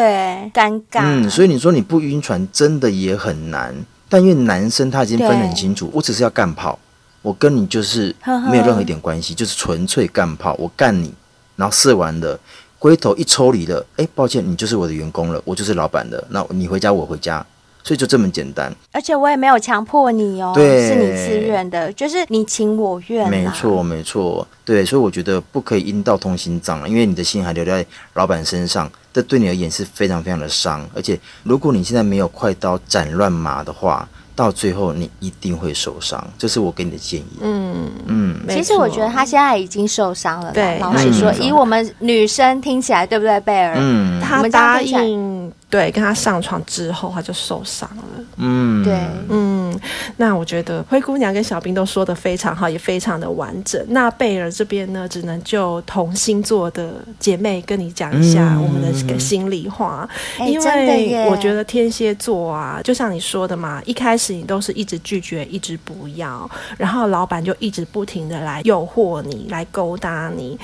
[0.52, 1.02] 尴尬。
[1.04, 3.76] 嗯，所以你说你不晕船真的也很难。
[4.10, 6.80] 但因为男生他已经分得很清楚，我只是要干炮，
[7.22, 8.16] 我跟你就是
[8.50, 11.14] 没有任何一点关系，就是纯粹干炮，我干你，
[11.56, 12.40] 然后射完了。
[12.80, 17.46] 龟头一抽离了，哎，抱歉，你就是我的员工了，我就是老板了，那你回家，我回家，
[17.84, 18.74] 所以就这么简单。
[18.92, 23.30] 而且我也没有强迫你哦，对是你自愿的，就是你情我愿啦。
[23.30, 30.88] 没错，没错，对，所以我觉得不可以阴道通心脏了，因为你的心还留在老板身上，这对你而言是非常非常的伤。
[30.94, 37.40] 而且，如果你现在没有快刀斩乱麻的话，到最后你一定会受伤，这是我给你的建议。
[37.42, 40.54] 嗯嗯，没错其实我觉得他现在已经受伤了。
[40.54, 43.76] 对老实说，嗯以我们女生听起来，对不对，贝尔？
[43.78, 45.39] 嗯，他答应
[45.70, 48.04] 对跟他上床之后，他就受伤了。
[48.38, 48.98] 嗯，对
[49.30, 49.80] 嗯，
[50.18, 53.80] 那我觉得灰姑娘跟小兵都说的非常好，也非常的完整。
[53.90, 70.58] 那贝尔这边呢，只能就同星座的姐妹跟你讲一下嗯我们的心里话，因为我觉得天蝎座啊，就像你说的嘛，一开始你都是一直拒绝，一直不要，然后老板就一直不停的来诱惑你，来勾搭你。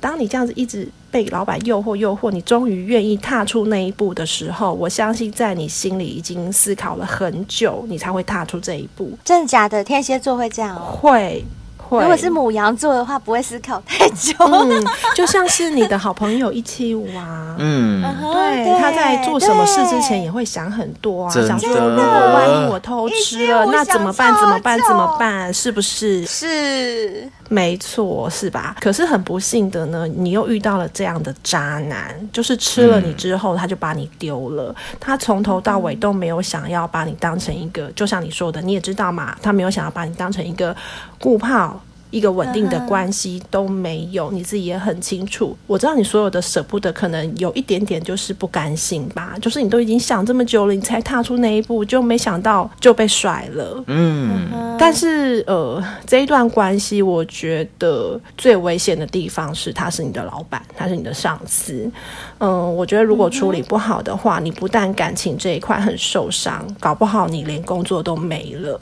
[0.00, 9.12] 当你这样子一直被老板诱惑、诱惑，你终于愿意踏出那一步的时候，我相信在你心里已经思考了很久，你才会踏出这一步。
[9.24, 9.84] 真的假的？
[9.84, 10.80] 天蝎座会这样哦？
[10.80, 11.44] 会
[11.76, 12.00] 会。
[12.00, 14.32] 如果是母羊座的话，不会思考太久。
[14.38, 14.84] 嗯，
[15.14, 18.00] 就像是你的好朋友一七五啊，嗯，
[18.32, 24.32] 对，他在做什么事之前也会想很多啊，想说如果万一我偷吃了，那怎么办？
[24.38, 24.78] 怎么办？
[24.86, 25.52] 怎么办？
[25.52, 26.24] 是不是？
[26.24, 28.76] 是，没错，是吧？
[28.80, 34.72] 可是很不幸的呢，你又遇到了这样的渣男，就是吃了你之后，他就把你丢了。
[35.00, 40.74] 他从头到尾都没有想要把你当成一个，就像你说的，你也知道嘛，他没有想要把你当成一个
[41.18, 41.80] 固炮。
[42.10, 45.56] 一个稳定的关系都没有，你自己也很清楚。
[45.66, 49.34] 我知道你所有的舍不得，可能有一点点就是不甘心吧。
[49.40, 53.84] 就是你都已经想这么久了，你才踏出那一步，就没想到就被甩了。
[53.86, 61.90] 嗯，但是呃，这一段关系，我觉得最危险的地方是，他是你的老板，他是你的上司。
[62.38, 68.80] 嗯、呃，我觉得如果处理不好的话，你不但感情这一块很受伤，搞不好你连工作都没了。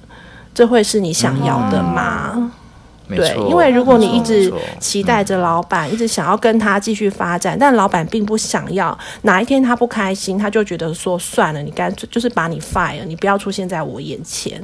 [0.55, 2.33] 这会是你想要的吗？
[2.35, 2.51] 嗯
[3.09, 14.63] 对，因为如果你一直期待着老板，一直想要跟他继续发展，但老板并不想要，哪一天他不开心，他就觉得说算了，你干脆就是把你 fire，你不要出现在我眼前。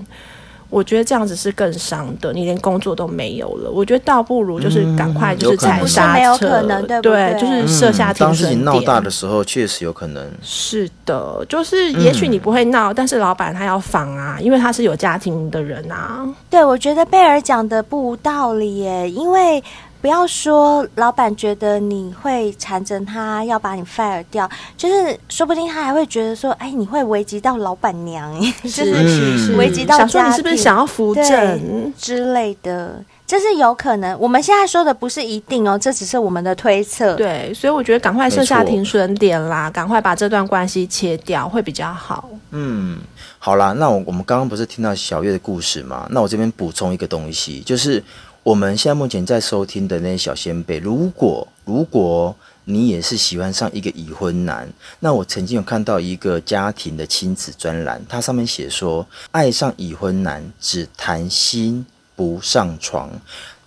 [0.74, 3.70] 我觉得这样子是更伤的，你连工作都没有了。
[3.70, 7.36] 我觉得倒不如就是赶快就是踩刹车，嗯、有可能对不对？
[7.40, 8.26] 就是设下停损点。
[8.26, 10.28] 当事情闹大的时候，确实有可能。
[10.42, 16.26] 是的，就是也许你不会闹，嗯、但是老板他要防啊，因为他是有家庭的人啊。
[16.50, 19.62] 对，我觉得贝尔讲的不无道理耶，因为。
[20.04, 34.14] 不要说老板觉得你会缠着他要把你 fire 掉，就是说不定他还会觉得说，哎，你会危及到老板娘， 就是危及到家庭，想说你是不是想要扶正之类的，这是有可能。
[34.20, 37.14] 我们现在说的不是一定哦，这只是我们的推测。
[37.14, 42.28] 对，所以我觉得赶快设下停损点啦，赶快把这段关系切掉会比较好。
[42.50, 42.98] 嗯，
[43.38, 46.06] 好啦，那我我们刚刚不是听到小月的故事吗？
[46.10, 48.04] 那我这边补充一个东西，就是。
[48.44, 54.68] 我们现在目前在收听的那些小仙贝，如果如果你也是喜欢上一个已婚男，
[55.00, 63.08] 那我曾经有看到一个家庭的亲子专栏，它上面写说，爱上已婚男只谈心不上床。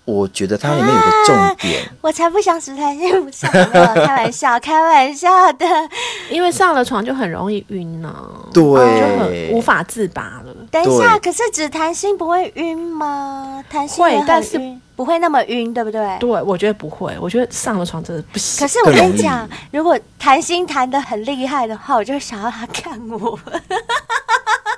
[0.05, 5.65] 我觉得它里面有个重点，啊、 我才不想只谈心不上床，开玩笑，开玩笑的，
[6.29, 10.55] 因为上了床就很容易晕呢、啊，对，就很无法自拔了。
[10.71, 13.63] 等一下，可是只谈心不会晕吗？
[13.69, 14.59] 谈心会，但是
[14.95, 16.17] 不会那么晕，对不对？
[16.19, 18.65] 对，我觉得不会，我觉得上了床真的不行。
[18.65, 23.37] 可是我跟你讲，如果谈心谈的很厉害的话，我就想要他看我。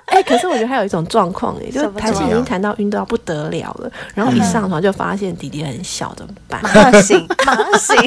[0.09, 6.59] 哎、欸，可是我觉得还有一种状况，哎，就是谈心已经谈到晕到不得了了，然后一上床就发现弟弟很小，怎么办？
[6.63, 6.73] 忙
[7.03, 7.95] 醒，忙醒，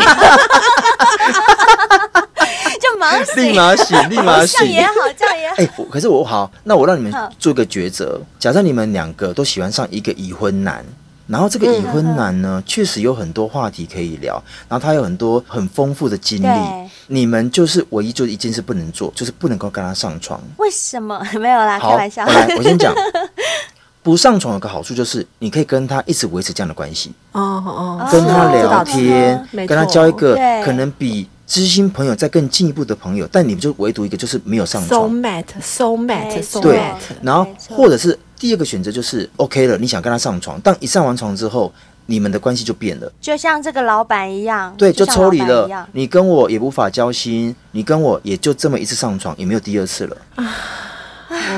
[3.37, 5.55] 立马醒，立马醒，这样也好，这样也好。
[5.59, 8.21] 哎、欸，可是我好，那我让你们做个抉择。
[8.39, 10.85] 假设你们两个都喜欢上一个已婚男。
[11.29, 16.91] 然后这个已婚男呢，确实有很多话题可以聊，然后他有很多很丰富的经历。
[17.07, 20.39] 你们就是唯一就一件事不能做，就是不能够跟他上床。
[20.59, 21.25] 为什么？
[21.41, 22.27] 没有啦，开玩笑。
[22.27, 22.93] 好，来， 我先讲，
[24.03, 27.15] 不上床有个好处就是，你可以跟他一直维持这样的关系。
[27.31, 30.35] 哦哦，跟他聊天，跟他交一个
[30.65, 35.09] 可能比知心朋友再更进一步的朋友，但你们就唯独一个就是没有上床。
[35.09, 36.63] So mad，so mad，so mad。
[36.63, 36.83] 对，
[37.23, 38.19] 然后或者是。
[38.43, 41.73] 第二个选择就是 OK 了，你想跟他上床，但一上完床之后，
[42.07, 45.89] 你们的关系就变了，就像这个老板一样，对，就抽离了。
[45.93, 50.17] 你跟我也无法交心，你跟我也就这么一次上床，也没有第二次了。
[50.35, 50.45] 啊，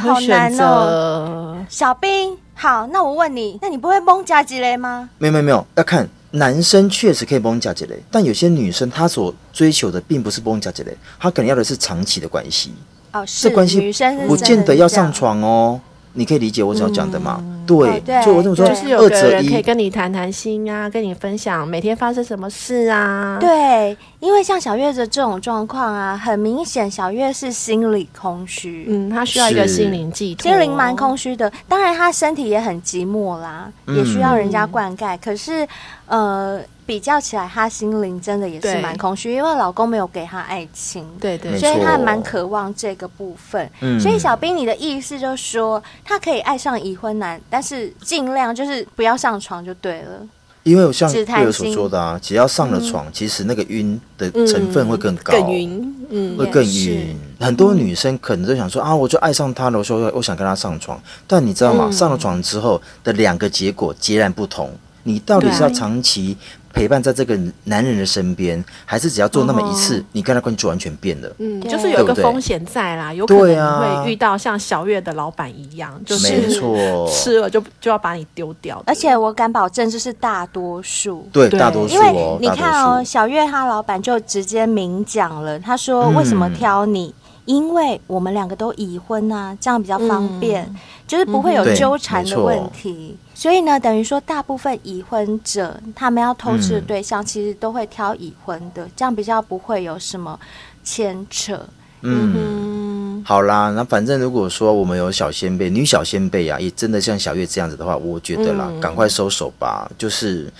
[0.03, 1.65] 好难哦。
[1.71, 5.09] 小兵，好，那我问你，那你不会蒙加吉雷吗？
[5.17, 12.73] 没有没有没有，要看男生确实可以崩假几雷，但有些女生她所追求的并不是崩假几雷，她可能要的是长期的关系。
[13.13, 13.93] 哦，是，这关系
[14.27, 15.81] 不见得要上床哦。
[16.17, 17.39] 你可以理解我所讲的吗？
[17.41, 23.37] 嗯、对，所以我这么说，就是有个人可以跟你谈谈心啊，跟你分享每天发生什么事啊。
[23.41, 31.53] 对，因为像小月的这种状况啊，很明显小月是心理空虚，嗯，她需要一个心灵寄托，心灵蛮空虚的。
[31.69, 35.19] 当然，她身体也很寂寞啦，嗯、也需要人家灌溉。
[35.23, 35.69] 可是，
[36.07, 36.61] 呃。
[36.87, 43.71] 比较起来，她心灵真的也是蛮空虚，因为老公没有给她爱情，对对，所以她蛮渴望这个部分。
[43.81, 50.21] 嗯，所以小兵，你的意思就是说，她可以爱上已婚男，但是尽量就是不要上床就对了。
[50.65, 57.17] 因为我像贝尔所说的啊，只要上了床，其实那个晕的成分会更高，更晕，嗯，会更晕。
[57.39, 61.91] 很多女生可能都想说啊，我就爱上他了，我说我想跟他上床，但你知道吗？
[61.91, 64.73] 上了床之后的两个结果截然不同。
[65.07, 66.35] 你到底是要长期
[66.75, 71.33] 陪伴在这个男人的身边，还是只要做那么一次，哦、你跟他关系就完全变了？
[71.39, 78.83] 嗯，就是有一个风险在啦，有可能你会遇到像小月的老板一样，就是没错，吃了就就要把你丢掉。
[78.87, 81.29] 而且我敢保证，这是大多数。
[81.33, 81.97] 对，大多数、哦。
[81.97, 87.07] 因为你看哦，小月她老板就直接明讲了，他说为什么挑你？
[87.07, 90.77] 嗯因为我们两个都已婚啊，这样比较方便，嗯、
[91.07, 93.17] 就是不会有纠缠的问题。
[93.35, 100.39] 所以呢，等于说大部分已婚者，他们要偷吃的对象，嗯、其实都会挑已婚的，这样比较不会有什么
[100.83, 101.61] 牵扯。
[102.03, 110.53] 嗯，嗯好啦，那反正如果说我们有小仙贝、女小仙贝啊，也真的像小月这样子的话，我觉得啦，赶、嗯、快收手吧，就是。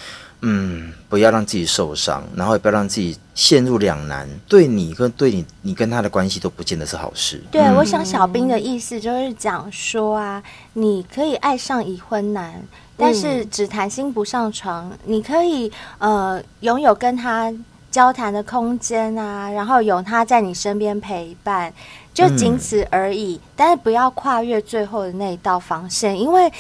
[0.47, 4.29] 嗯，不要让自己受伤，然后也不要让自己陷入两难。
[4.47, 7.43] 对你跟对你，你跟他的关系都不见得是好事。
[7.51, 10.43] 对，嗯、我想小兵的意思就是讲说啊，
[10.75, 12.63] 你可以爱上已婚男，
[12.95, 14.91] 但是只谈心不上床。
[14.91, 17.51] 嗯、你可以呃拥有跟他
[17.91, 21.73] 交谈的空间啊，然后有他在你身边陪伴，
[22.13, 23.41] 就仅此而已。
[23.43, 26.53] 嗯、但是不要跨越最后的那一道防线，因为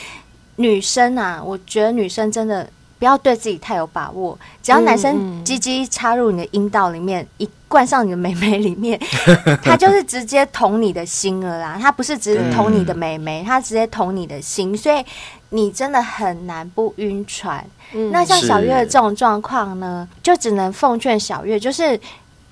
[0.57, 2.67] 女生啊，我觉得女生真的。
[2.99, 8.99] 不要对自己太有把握，只要男生鸡鸡插入你的阴道里面，一灌上你的美眉里面，
[9.63, 11.79] 他就是直接捅你的心了啦。
[11.81, 15.05] 他不是只是捅你的美眉，他直接捅你的心，所以
[15.51, 17.65] 你真的很难不晕船。
[17.93, 21.99] 嗯、那像小月的这种状况呢，就只能奉劝小月，就是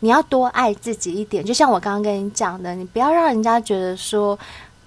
[0.01, 1.45] 你要多爱自己一点。
[1.45, 4.39] 就像我刚刚跟你讲的，你不要让人家觉得说。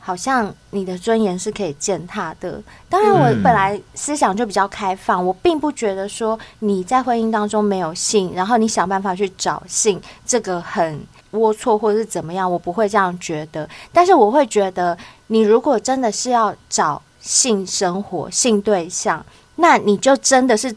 [0.05, 2.61] 好像你的尊严是可以践踏的。
[2.87, 13.67] 当然，我本来思想就比较开放，嗯、我并不觉得说你在婚姻当中没有性，然后你想办法去找性，这个很龌龊或者是怎么样，我不会这样觉得。
[13.91, 14.95] 但是我会觉得，
[15.27, 20.75] 你如果真的是要找性生活、性对象，那你就真的是。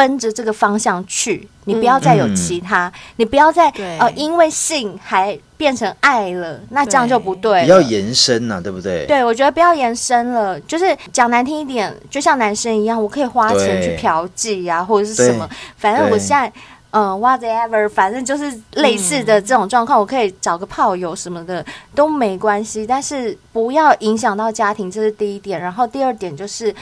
[0.00, 7.64] 奔着这个方向去，你不要再有其他，嗯、你不要再呃，因为性还变成爱了，那这样就不对了。
[7.66, 9.04] 不要延伸呐、啊，对不对？
[9.04, 16.50] 对，我觉得不要延伸了，就是讲难听一点，就像男生一样，我可以花钱去嫖妓呀，对或者是什么，反正我现在
[16.92, 21.62] 嗯，whatever，反正就是类似的这种状况，嗯、我可以找个炮友什么的
[21.94, 25.60] 都没关系，但是不要影响到家庭，这是第一点。
[25.60, 26.74] 然后第二点就是。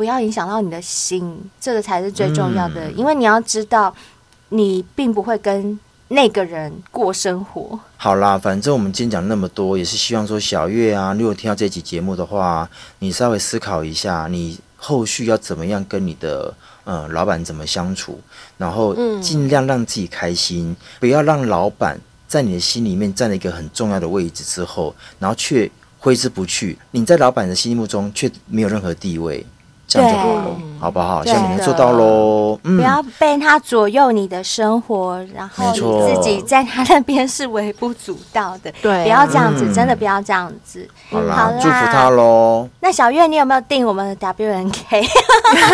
[0.00, 2.88] 不要影响到你的心，这个才是最重要的。
[2.88, 3.94] 嗯、因为你要知道，
[4.48, 7.78] 你并不会跟那个人过生活。
[7.98, 12.66] 好啦，反正我们今天讲那么多，也是希望说小月啊，如果听到这期节目的话，
[13.00, 18.18] 你稍微思考一下，你后续要怎么样跟你的呃老板怎么相处，
[18.56, 26.78] 然后尽量让自己开心，嗯、不要让老板在你的心里面占了一个很重要的位置之后，然后却挥之不去。
[26.92, 29.44] 你在老板的心目中却没有任何地位。
[29.90, 31.22] 这样就够了，对好不好？
[31.24, 32.58] 希望你能做到喽。
[32.62, 38.72] 嗯、不要被他左右你的生活，然后你自己在他那边是微不足道的。
[38.80, 40.88] 对，不要这样子，嗯、真的不要这样子。
[41.10, 42.68] 好啦，好啦祝福他喽。
[42.78, 45.02] 那小月，你有没有订我们的 W N K？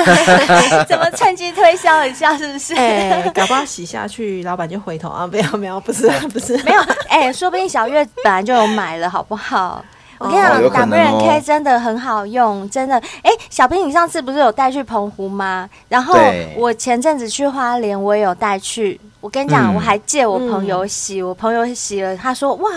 [0.89, 2.37] 怎么趁机推销一下？
[2.37, 2.75] 是不是？
[2.75, 5.27] 哎、欸，搞不好洗下去，老板就回头啊！
[5.27, 6.81] 不要，不要，不是，不是，没有。
[7.09, 9.85] 哎、欸，说不定小月本来就有买了，好不好？
[10.19, 12.97] 我跟你讲，W&K 真的很好用，真的。
[13.23, 15.69] 哎，小兵，你上次不是有带去澎湖吗？
[15.89, 16.19] 然后
[16.57, 19.01] 我前阵子去花莲，我也有带去。
[19.21, 22.71] 我跟你讲，我还借我朋友洗，我朋友洗了，他说：“哇，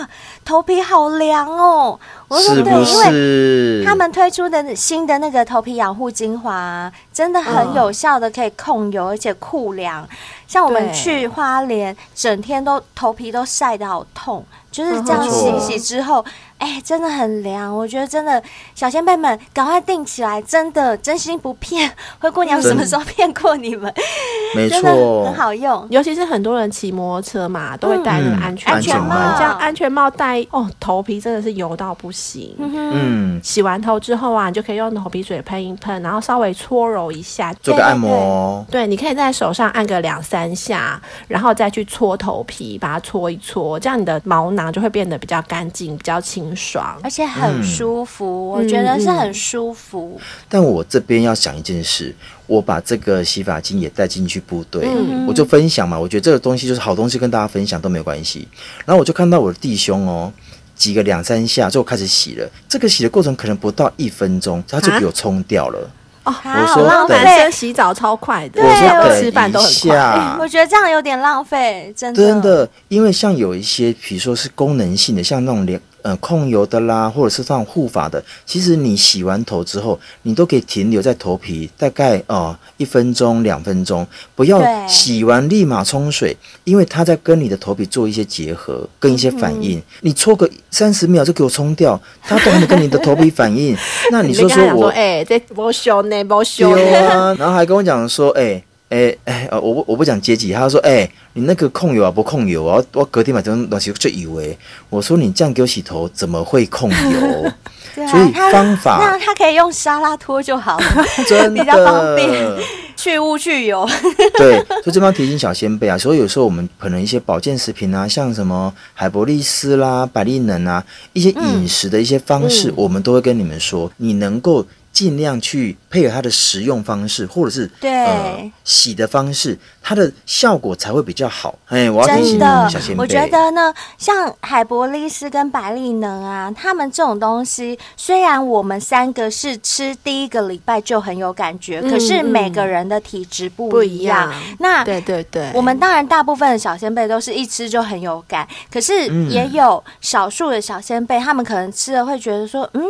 [0.44, 10.06] 头皮好凉哦。”我说：“对，因为他们推出的新的那个头皮养护精华，真的很有效的可以控油，而且酷凉。
[10.48, 16.24] 像我们去花莲，整天都头皮都晒得好痛，就是这样洗洗之后。”
[16.60, 18.40] 哎、欸，真的很凉，我觉得真的，
[18.74, 21.90] 小仙贝们赶快订起来，真的真心不骗。
[22.18, 23.90] 灰姑娘什么时候骗过你们？
[24.54, 32.54] 没错，很好用，尤其是很多人骑摩托车嘛，都会戴那个安全、嗯、安全帽，这样安全帽戴哦，头皮真的是油到不行。
[32.58, 38.62] 嗯，洗完头之后啊，你就可以用头皮水喷一喷，然后稍微搓揉一下，做个按摩。
[38.70, 46.49] 对，你可以在手上按个两三下，然后再去搓头皮，把它搓一搓，这样你的毛囊就会变得比较干净，比较清。
[46.56, 50.20] 爽，而且很舒服，嗯、我觉得是很舒服。
[50.48, 52.14] 但我这边要想一件事，
[52.46, 55.98] 我把这个洗发精也带进去部队，嗯、我就分享嘛。
[55.98, 58.46] 我觉得这个东西就是好东西，跟大家分享都没有关系。
[58.84, 60.32] 然后我就看到我的弟兄哦，
[60.74, 62.48] 挤个两三下就开始洗了。
[62.68, 65.90] 这个洗的过程可能不到一分钟，他就给我冲掉了。
[66.22, 69.96] 哦，我说男生洗澡超快的，我说吃饭都很快。
[69.96, 72.22] 欸，我觉得这样有点浪费，真的。
[72.22, 89.78] 真的，因为像有一些，比如说是功能性的，像那种脸呃控油的啦，或者是这种护发的，其实你洗完头之后，你都可以停留在头皮大概哦、呃、一分钟两分钟，不要洗完立马冲水，因为它在跟你的头皮做一些结合，跟一些反应。
[89.78, 93.76] 嗯、你搓个三十秒就给我冲掉，它都还没跟你的头皮反应，
[94.10, 98.62] 那你说说我哎，这不修呢，不修呢，然后还跟我讲说哎。
[98.90, 104.56] 哎哎，我不我不讲阶级，他说哎、欸，你那个控油啊不控油啊，我隔天买这种东西就以为，
[104.88, 107.52] 我说你这样给我洗头怎么会控油？
[107.94, 112.30] 对啊、所以方法那他可以用沙拉拖就好了，真的 比较方便，
[112.96, 113.88] 去污去油。
[114.34, 124.66] 对，所以这帮提醒小仙贝啊，所以有时候我们可能一些保健食品啊，像什么海博利斯啦、百利能啊，一些饮食的一些方式，嗯、我们都会跟你们说，你能够。
[124.92, 131.56] 尽量去配合它的食用方式，或者是对、呃、洗的方式，它的效果才会比较好。
[131.66, 144.28] 哎，我要提醒你，小仙贝，我觉得呢，像海博利斯跟百利能啊，他们这种东西，虽然我们三个是吃第一个礼拜就很有感觉，嗯、可是每个人的体质不一样。
[144.28, 152.82] 不一样，那对对对，我们当然大部分的小仙贝都是一吃就很有感，可是也有少数的小仙贝，他们可能吃了会觉得说，嗯。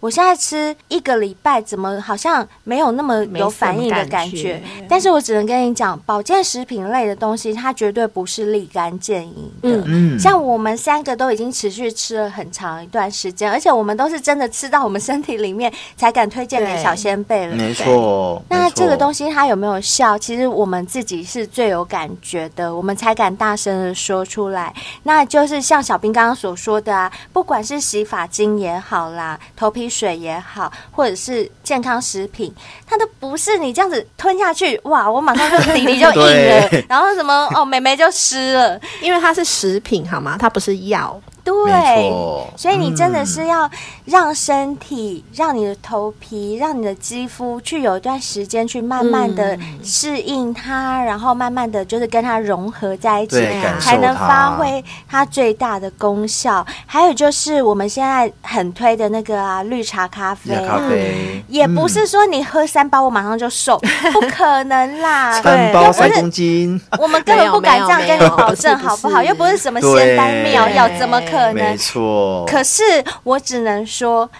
[0.00, 4.62] 我现在吃一个礼拜，怎么好像没有那么有反应的感觉？
[4.88, 9.82] 但是我只能跟你讲，保健食品类的东西，它绝对不是立竿见影的。
[9.86, 17.56] 嗯，像我们三个都已经持续吃了很长一段时间，而且我们都是真的吃到我们身体里面才敢推荐给小仙贝了。
[17.56, 18.40] 没错。
[18.48, 20.16] 那这个东西它有没有效？
[20.16, 24.72] 其实我们自己是最有感觉的，我们才敢大声的说出来。
[25.02, 29.87] 那就是像小兵刚刚所说的啊，不管是洗发精也好啦，头皮。
[29.88, 32.54] 水也好，或者是健康食品，
[32.86, 35.10] 它都不是你这样子吞下去，哇！
[35.10, 40.36] 我马上就 底底就硬了，然后什么哦，美眉就湿了，因为它是食品，好吗？
[40.38, 41.20] 它不是药。
[41.44, 42.12] 对，
[42.58, 43.70] 所以你真的是要
[44.08, 53.36] 让身体、嗯、让你的头皮、让你的肌肤去有一段时间去慢慢的适应它，嗯、然后慢慢的就是跟它融合在一起，
[53.80, 56.66] 才能发挥它最大的功效。
[56.86, 61.42] 还有就是我们现在很推的那个啊，绿茶咖啡，咖啡。
[61.48, 69.22] 也不是说你喝三包我马上就瘦，嗯、 不可能啦，三包三公斤，我们根本不敢这样跟你保证，好不好？
[69.22, 71.54] 又不是什么仙丹妙药，怎么可能？
[71.54, 72.82] 没错，可是
[73.22, 73.97] 我只能说，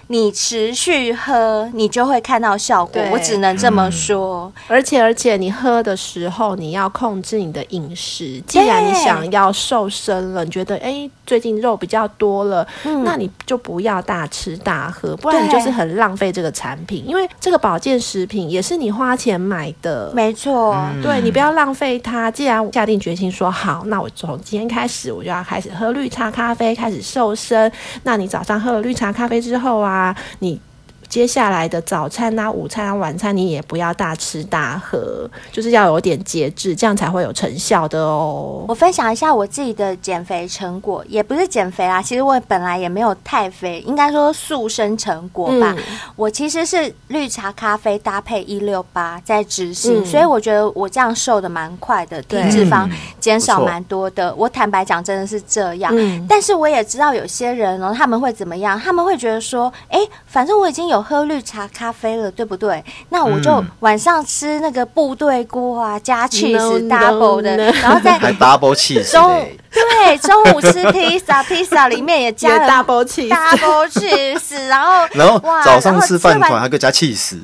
[0.09, 3.03] 你持续喝，你就会看到效果。
[3.11, 4.53] 我只能这么说。
[4.57, 8.41] 嗯、而且，而且，你喝的时候，你要控制你的饮食。
[8.47, 17.05] 既然你想要瘦身了，你觉得哎，最近肉比较多了，嗯、那你就不要大吃大喝，不然你就是很浪费这个产品。
[17.07, 20.75] 因为这个保健食品也是你花钱买的，没错。
[20.75, 22.31] 嗯、对，你不要浪费它。
[22.31, 27.71] 既然我下定决心说好，那我从今天开始，我就要开始喝绿茶咖啡，开始瘦身。
[28.03, 30.61] 那你早上喝了绿茶咖啡之后啊，你。
[31.09, 38.67] 接下来的早餐啊、午餐啊、晚餐，你也不要大吃大喝，就是要有点节制，这样才会有成效的哦。
[38.69, 45.75] 我分享一下我自己的减肥成果，也不是减肥啊，其实我本来也没有太肥，应该说塑身成果吧。
[45.79, 45.85] 嗯、
[46.15, 52.87] 我其实是绿茶咖啡搭配一六八在执行，嗯、所以我觉得我这样瘦的蛮快的，体脂肪
[53.19, 54.29] 减少蛮多的。
[54.29, 55.91] 嗯、我坦白讲，真的是这样。
[55.97, 58.79] 嗯、但是我也知道有些人哦，他们会怎么样？
[58.79, 60.98] 他们会觉得说，哎，反正我已经有。
[61.03, 62.83] 喝绿茶咖啡了，对不对？
[63.11, 69.11] 那我就晚上吃那个部队锅啊，加 cheese double 的，然后再还 double cheese。
[69.11, 77.39] 中对，中午吃披萨， 披萨里面也加了 double cheese，double cheese，然后然后早上吃饭团还可以加 cheese。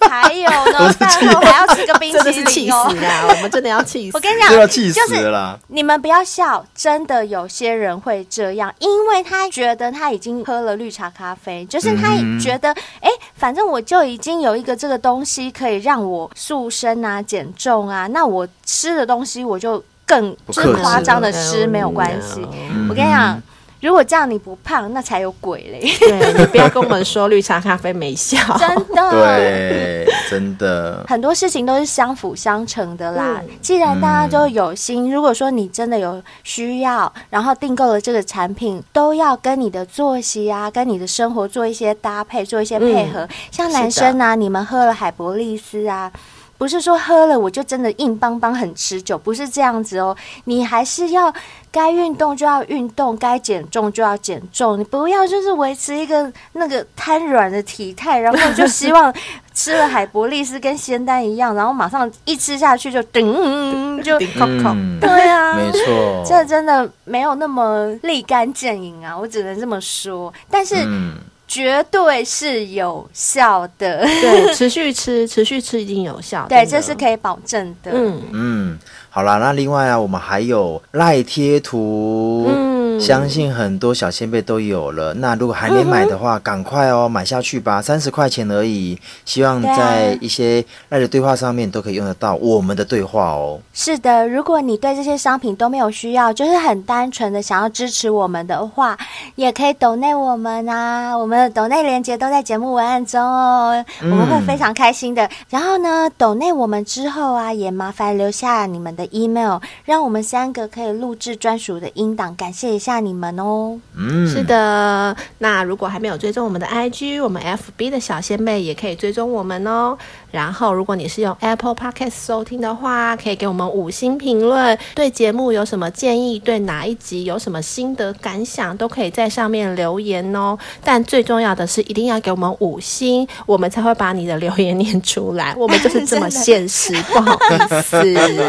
[0.00, 2.86] 还有呢， 饭后还要吃个冰淇淋哦！
[3.30, 4.16] 我们真的要气死！
[4.16, 4.50] 我跟你讲，
[4.92, 5.32] 就是
[5.68, 12.70] 你们不要笑，真的有些人会这样，因为他觉得他已经喝了绿茶咖啡，就是他觉得，
[13.00, 22.46] 哎、嗯，反正我就已经有一个这个东西可以让我塑身啊、减重啊，那我吃的东西我就更就是夸张的吃没有关系。
[22.88, 23.40] 我跟你讲。
[23.86, 25.80] 如果这样你不胖，那才有鬼嘞！
[26.00, 29.10] 对，你不要跟我们说绿茶咖啡没效， 真的。
[29.12, 31.04] 对，真的。
[31.06, 33.40] 很多事情都是相辅相成的啦。
[33.40, 43.20] 嗯、既然大家都有心，如果说你真的有需要，然后订购了这个产品，都要跟你的作息啊，跟你的生活做一些搭配，做一些配合。
[43.20, 46.10] 嗯、像男生啊，你们喝了海博利斯啊。
[46.58, 50.16] 不是说喝了我就真的硬邦邦很持久，不是这样子哦。
[50.44, 51.32] 你还是要
[51.70, 54.78] 该运动就要运动，该减重就要减重。
[54.78, 59.12] 你不要就是维持一个那个瘫软的体态，然后就希望
[59.52, 64.18] 吃了海博利斯跟仙丹一样，然后马上一吃下去就噔就。
[64.18, 70.32] 对啊，没错，这真的没有那么立竿见影啊，我只能这么说。
[70.50, 70.76] 但是。
[70.86, 71.14] 嗯
[71.56, 77.92] 绝对是有效的，对， 持续吃，持续吃一定有效，对，这是可以保证的。
[77.94, 78.78] 嗯嗯，
[79.08, 82.44] 好啦，那另外啊，我们还有赖贴图。
[82.46, 85.14] 嗯相信很多小仙贝都有了。
[85.14, 88.98] 那如果还没买的话，赶、嗯、快哦，买下去吧，三十块钱而已。
[89.24, 93.60] 希望在一些爱的对话上面都可以用得到我们的对话哦。
[93.72, 98.96] 是的，如果你对这些商品都没有需要，就是很单纯的想要支持我们的话，
[99.34, 101.16] 也可以抖内我们啊。
[101.16, 105.24] 我们的抖内链接都在节目文案中哦，我们会非常开心的。
[105.26, 112.85] 嗯、然后呢，抖内我们之后啊，也麻烦留下你们的 email，让我们三个可以录制专属的音档，感谢一下。
[112.86, 115.16] 下你们哦，嗯，是的。
[115.38, 119.98] 那如果还没有追踪我们的 IG，我们 FB 的小仙妹也可以追踪我们哦。
[120.30, 124.78] 然后，如果你是用 Apple Podcast 收听的话，可以给我们五星评论。
[124.94, 126.38] 对节目有什么建议？
[126.38, 128.76] 对哪一集有什么心得感想？
[128.76, 130.56] 都可以在上面留言哦。
[130.84, 135.52] 但最重要的是，一定要给我们五星，我们才会把你的留言念出来。
[135.56, 138.02] 我们就是这么现实，不好意思，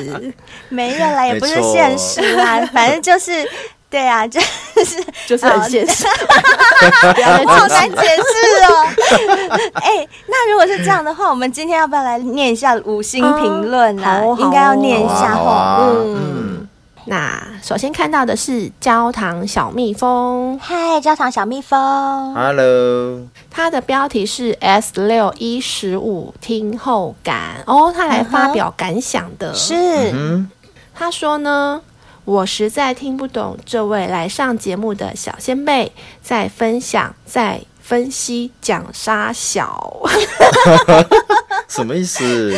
[0.69, 3.31] 没有啦，也不是现实啦， 反正就是。
[3.89, 6.05] 对啊， 就是就是很现实，
[7.47, 8.85] 好难解释哦。
[9.81, 14.19] 哎、欸，那如果是这样的话，我们今天要不要来念一下五星评论啊？
[14.21, 15.47] 哦、应该要念一下哦。
[15.47, 16.67] 啊、嗯，嗯
[17.05, 23.21] 那首先看到的是焦糖小蜜蜂，嗨，焦糖小蜜蜂，Hello。
[23.49, 30.51] 它的标题是 S 六一十五听后感哦，他来发表感想的，是，嗯、
[30.93, 31.79] 他说呢。
[32.27, 35.89] 我实在听不懂这位来上节目的小仙贝
[36.21, 40.01] 在分享、在分析讲沙小，
[41.69, 42.53] 什么意思？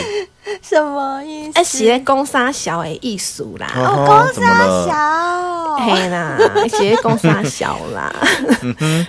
[0.63, 1.59] 什么意思？
[1.59, 6.35] 哎，写攻沙小的意思啦，哦，攻沙小，嘿啦，
[6.67, 8.11] 写攻沙小啦。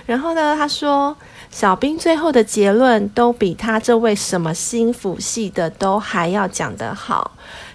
[0.05, 1.17] 然后呢，他说
[1.49, 7.31] 小兵最后的结论都比他这位什么心腹系的都还要讲得好。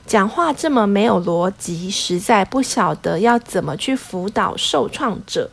[0.06, 5.50] 讲话这么没有逻辑，实在不晓得要怎么去辅导受创者。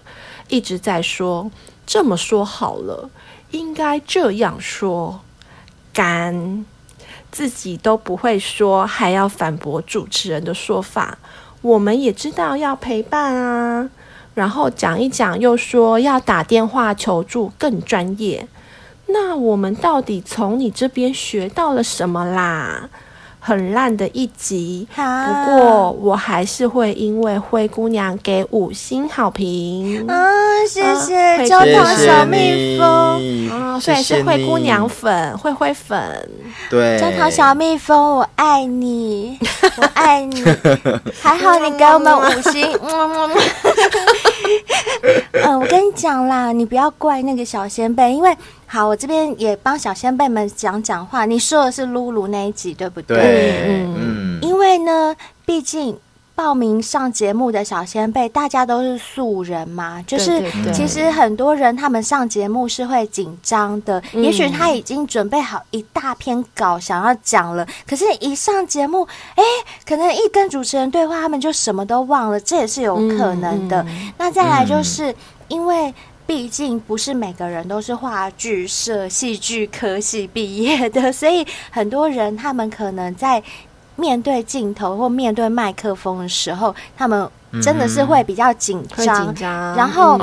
[0.48, 1.50] 一直在说，
[1.88, 3.10] 这么说好了，
[3.50, 5.22] 应该这样说，
[5.92, 6.64] 干，
[7.32, 11.18] 自己都不会说，还要反驳主持人的说法。
[11.62, 13.90] 我们也知道要陪伴啊，
[14.36, 18.48] 然后讲一讲，又说要打电话求助更专业。
[19.08, 22.90] 那我们到底从你这边学到了什么啦？
[23.46, 30.08] 很烂的一集，不过我还是会因为灰姑娘给五星好评。
[30.08, 30.16] 啊，
[30.66, 36.00] 谢谢焦糖小蜜蜂，啊，所以是灰姑娘粉，灰灰粉。
[36.70, 39.38] 对，焦糖小蜜蜂，我爱你，
[39.76, 40.42] 我爱你。
[41.22, 42.66] 还好你给我们五星。
[42.82, 43.30] 嗯，
[45.44, 48.34] 嗯，我跟你讲啦，你不要怪那个小仙贝，因为。
[48.74, 51.26] 好，我这边也帮小先辈们讲讲话。
[51.26, 53.16] 你说的是露露那一集，对不对？
[53.16, 55.16] 对，嗯，嗯因为呢，
[55.46, 55.96] 毕竟
[56.34, 60.42] 报名上节目的小先辈，大家都是素人嘛，就是
[60.74, 64.02] 其实很多人他们上节目是会紧张的。
[64.12, 69.44] 嗯、也许他已经准备好一大篇稿想要讲了，可是一上节目，哎，
[69.88, 73.84] 可能一跟主持人对话，他们就什么都忘了，这也是有可能的。
[73.84, 75.16] 嗯、那再来就是、嗯、
[75.50, 75.94] 因为。
[76.26, 83.42] 毕竟不是每个人都是话剧社、戏剧科系毕业的，所以很多人他们可能在
[83.96, 87.30] 面对镜头或面对麦克风的时候，他们。
[87.62, 90.20] 真的是会比较紧张，紧张，然后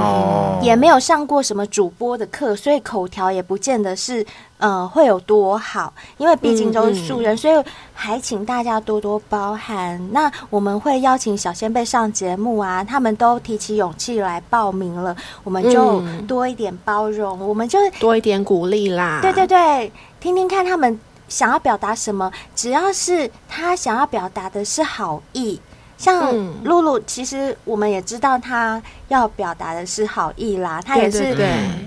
[0.60, 4.24] 也没有上过什么主播的课，所以口条也不见得是
[4.58, 7.64] 呃会有多好，因为毕竟都是素人，所以
[7.94, 10.00] 还请大家多多包涵。
[10.12, 15.14] 那我们会邀请小仙贝上节目啊，他们都提起勇气来报名了，
[15.44, 19.20] 我们就多一点包容，嗯、我们就多一点鼓励啦。
[19.22, 25.60] 对对对，听听看他们想要表达什么，只要是他想要表达的是好意。
[26.00, 26.34] 像
[26.64, 31.36] 露露，其实我们也知道她要表达的是好意啦，她也是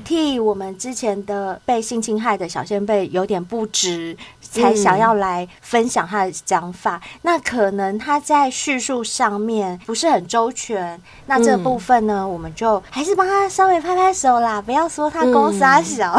[0.06, 4.16] 替我们之前的被性侵害的小先辈有点不值，
[4.54, 7.02] 才想要来分享他的讲法。
[7.24, 16.18] 那可能他在叙述上面不是很周全，那这部分呢，我们就还是帮他稍微拍拍手啦，不要说他公杀小。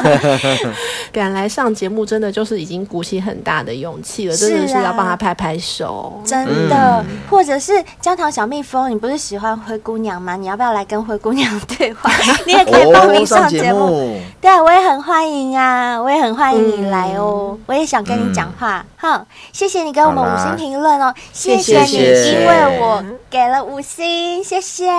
[1.12, 7.04] 敢来上节目，真的就是已经鼓起很大的勇气了，真的是要帮他拍拍手，真的。
[7.28, 10.36] 或者是焦糖小蜜蜂，你不是喜欢灰姑娘吗？
[10.36, 12.10] 你要不要来跟灰姑娘对话？
[12.46, 14.20] 你也可以报名上节目。
[14.40, 17.29] 对，我也很欢迎啊，我也很欢迎你来哦，
[17.66, 18.84] 我也想跟你讲话。
[18.96, 21.80] 好，谢谢你给我们五星评论哦，谢谢。
[21.82, 24.90] 你，因为我给了五星，谢谢，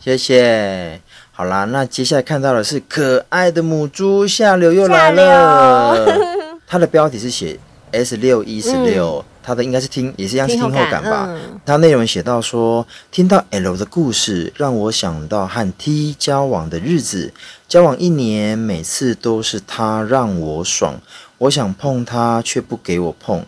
[0.00, 1.00] 谢谢。
[1.32, 5.96] 好啦，那接下来看到的是可爱的母猪下流又来了。
[6.66, 7.58] 它的标题是写
[7.92, 11.28] S 六一十六，它的应该是听也是一样是听后感吧。
[11.64, 17.32] 它内容写到说，听到 L 的故事，让我想到和 T 交往的日子，
[17.68, 20.98] 交往一年，每次都是他让我爽，
[21.38, 23.44] 我想碰他却不给我碰。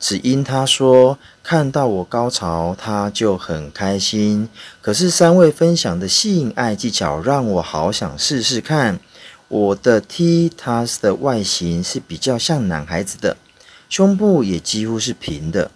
[0.00, 4.48] 只因他说看到我高潮，他就很开心。
[4.80, 9.00] 可是三位分享的性爱技巧让我好想试试看。
[9.48, 13.36] 我的 T 他的外形是比较像男孩子的，
[13.88, 15.70] 胸部也几乎是平的。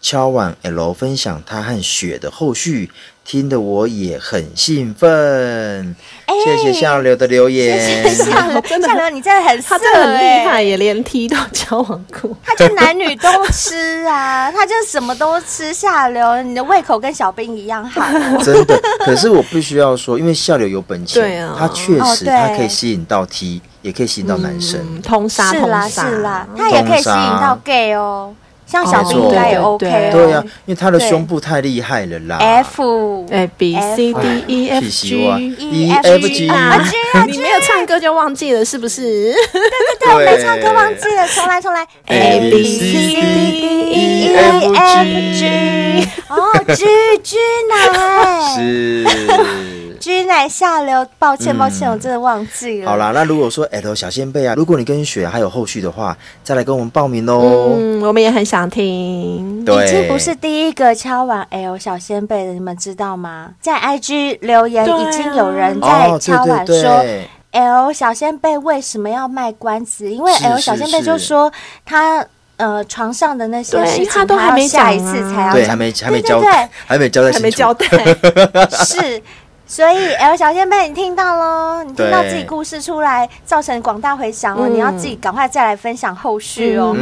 [0.00, 2.90] 敲碗 L 分享他和雪的后续。
[3.30, 5.08] 听得我也很兴奋，
[6.26, 7.78] 欸、谢谢下流的留言。
[7.78, 12.36] 谢谢下流， 真的下流，你真的很色，他真的很厉害，也连 T 都交往过。
[12.42, 15.72] 他就男女都吃啊， 他就什么都吃。
[15.72, 18.02] 下流，你的胃口跟小兵一样好。
[18.42, 28.34] 真的，可是我必须要说，因为下流有本钱，他确实他可以吸引到 T，也可以吸引到男生，嗯、通杀，通杀是啦，他也可以吸引到 gay 哦。
[28.70, 30.30] 像小兵应该也 OK，对。
[30.30, 32.36] 呀，因为他的胸部太厉害了啦。
[32.38, 35.16] F A B C D E F G
[35.58, 36.80] E F G 啊，
[37.26, 39.02] 你没有唱歌就忘记了是不是？
[39.02, 41.84] 对对对，我没唱歌忘记了，重来重来。
[42.06, 43.60] A B C D
[43.90, 45.04] E F
[45.34, 46.36] G， 哦
[46.68, 46.84] ，G
[47.22, 47.36] G
[47.68, 47.74] 奶。
[48.56, 49.79] 是。
[50.00, 52.90] G 奶下流，抱歉抱歉，嗯、我真的忘记了。
[52.90, 57.76] 好啦，那如果说 L 小仙贝啊，如果你跟雪还有后续的话，再来跟我们报名喽。
[57.78, 59.62] 嗯，我们也很想听。
[59.62, 63.50] 对，已经不是第一个敲完 L 小仙贝的，你们知道吗？
[63.60, 67.04] 在 IG 留言已经有人在敲完说
[67.50, 70.10] ，L 小仙贝为什么要卖关子？
[70.10, 71.52] 因为 L 小仙贝就说
[71.84, 72.24] 他
[72.56, 77.86] 呃床上的那些事情，他都还没下一次才要，对，还没还没交代，还没交代，还没交代，
[78.70, 79.22] 是。
[79.70, 81.84] 所以，L 小仙贝，你听到喽？
[81.84, 86.92] 你听到自己故事出来，造成广大回响了，嗯、你要自己赶快再来分享后续哦，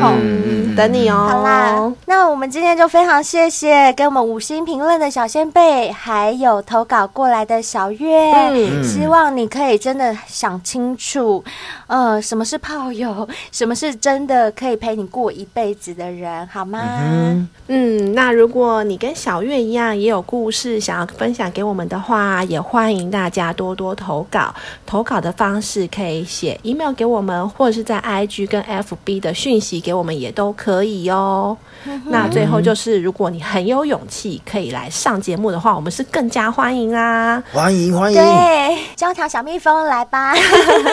[0.77, 1.27] 等你哦。
[1.31, 8.35] 好啦，那我们今天就非常谢谢给我们五星评论的小仙贝，还有投稿过来的小月。
[8.35, 11.43] 嗯、希望你可以真的想清楚，
[11.87, 16.81] 呃，什么是炮友，什么是真的可以陪你过一辈子的人，好吗？
[17.01, 24.55] 嗯，嗯，那如果你跟小月一样也有故事想要分享给我们的话，也欢迎大家多多投稿，
[24.87, 31.57] 投稿的方式可以写 email 给我们，或者是在 IG 跟 FB 的讯息给我们也都可以哦。
[32.07, 37.43] 那最后就是，如果你很有勇气可以来上节目的话，我们是更加欢迎啊！
[37.53, 40.35] 欢迎欢迎，对，焦糖小蜜蜂来吧，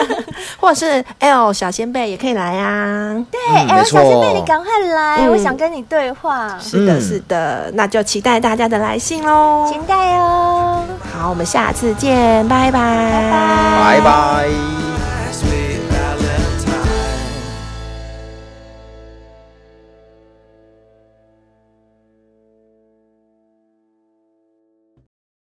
[0.58, 3.14] 或者是 L 小仙贝也可以来啊。
[3.30, 6.58] 对、嗯、，L 小仙贝你赶快来，嗯、我想跟你对话。
[6.60, 10.82] 是的，是的，那就期待大家的来信喽，期待哦。
[11.12, 15.05] 好，我们下次见，拜拜，拜拜。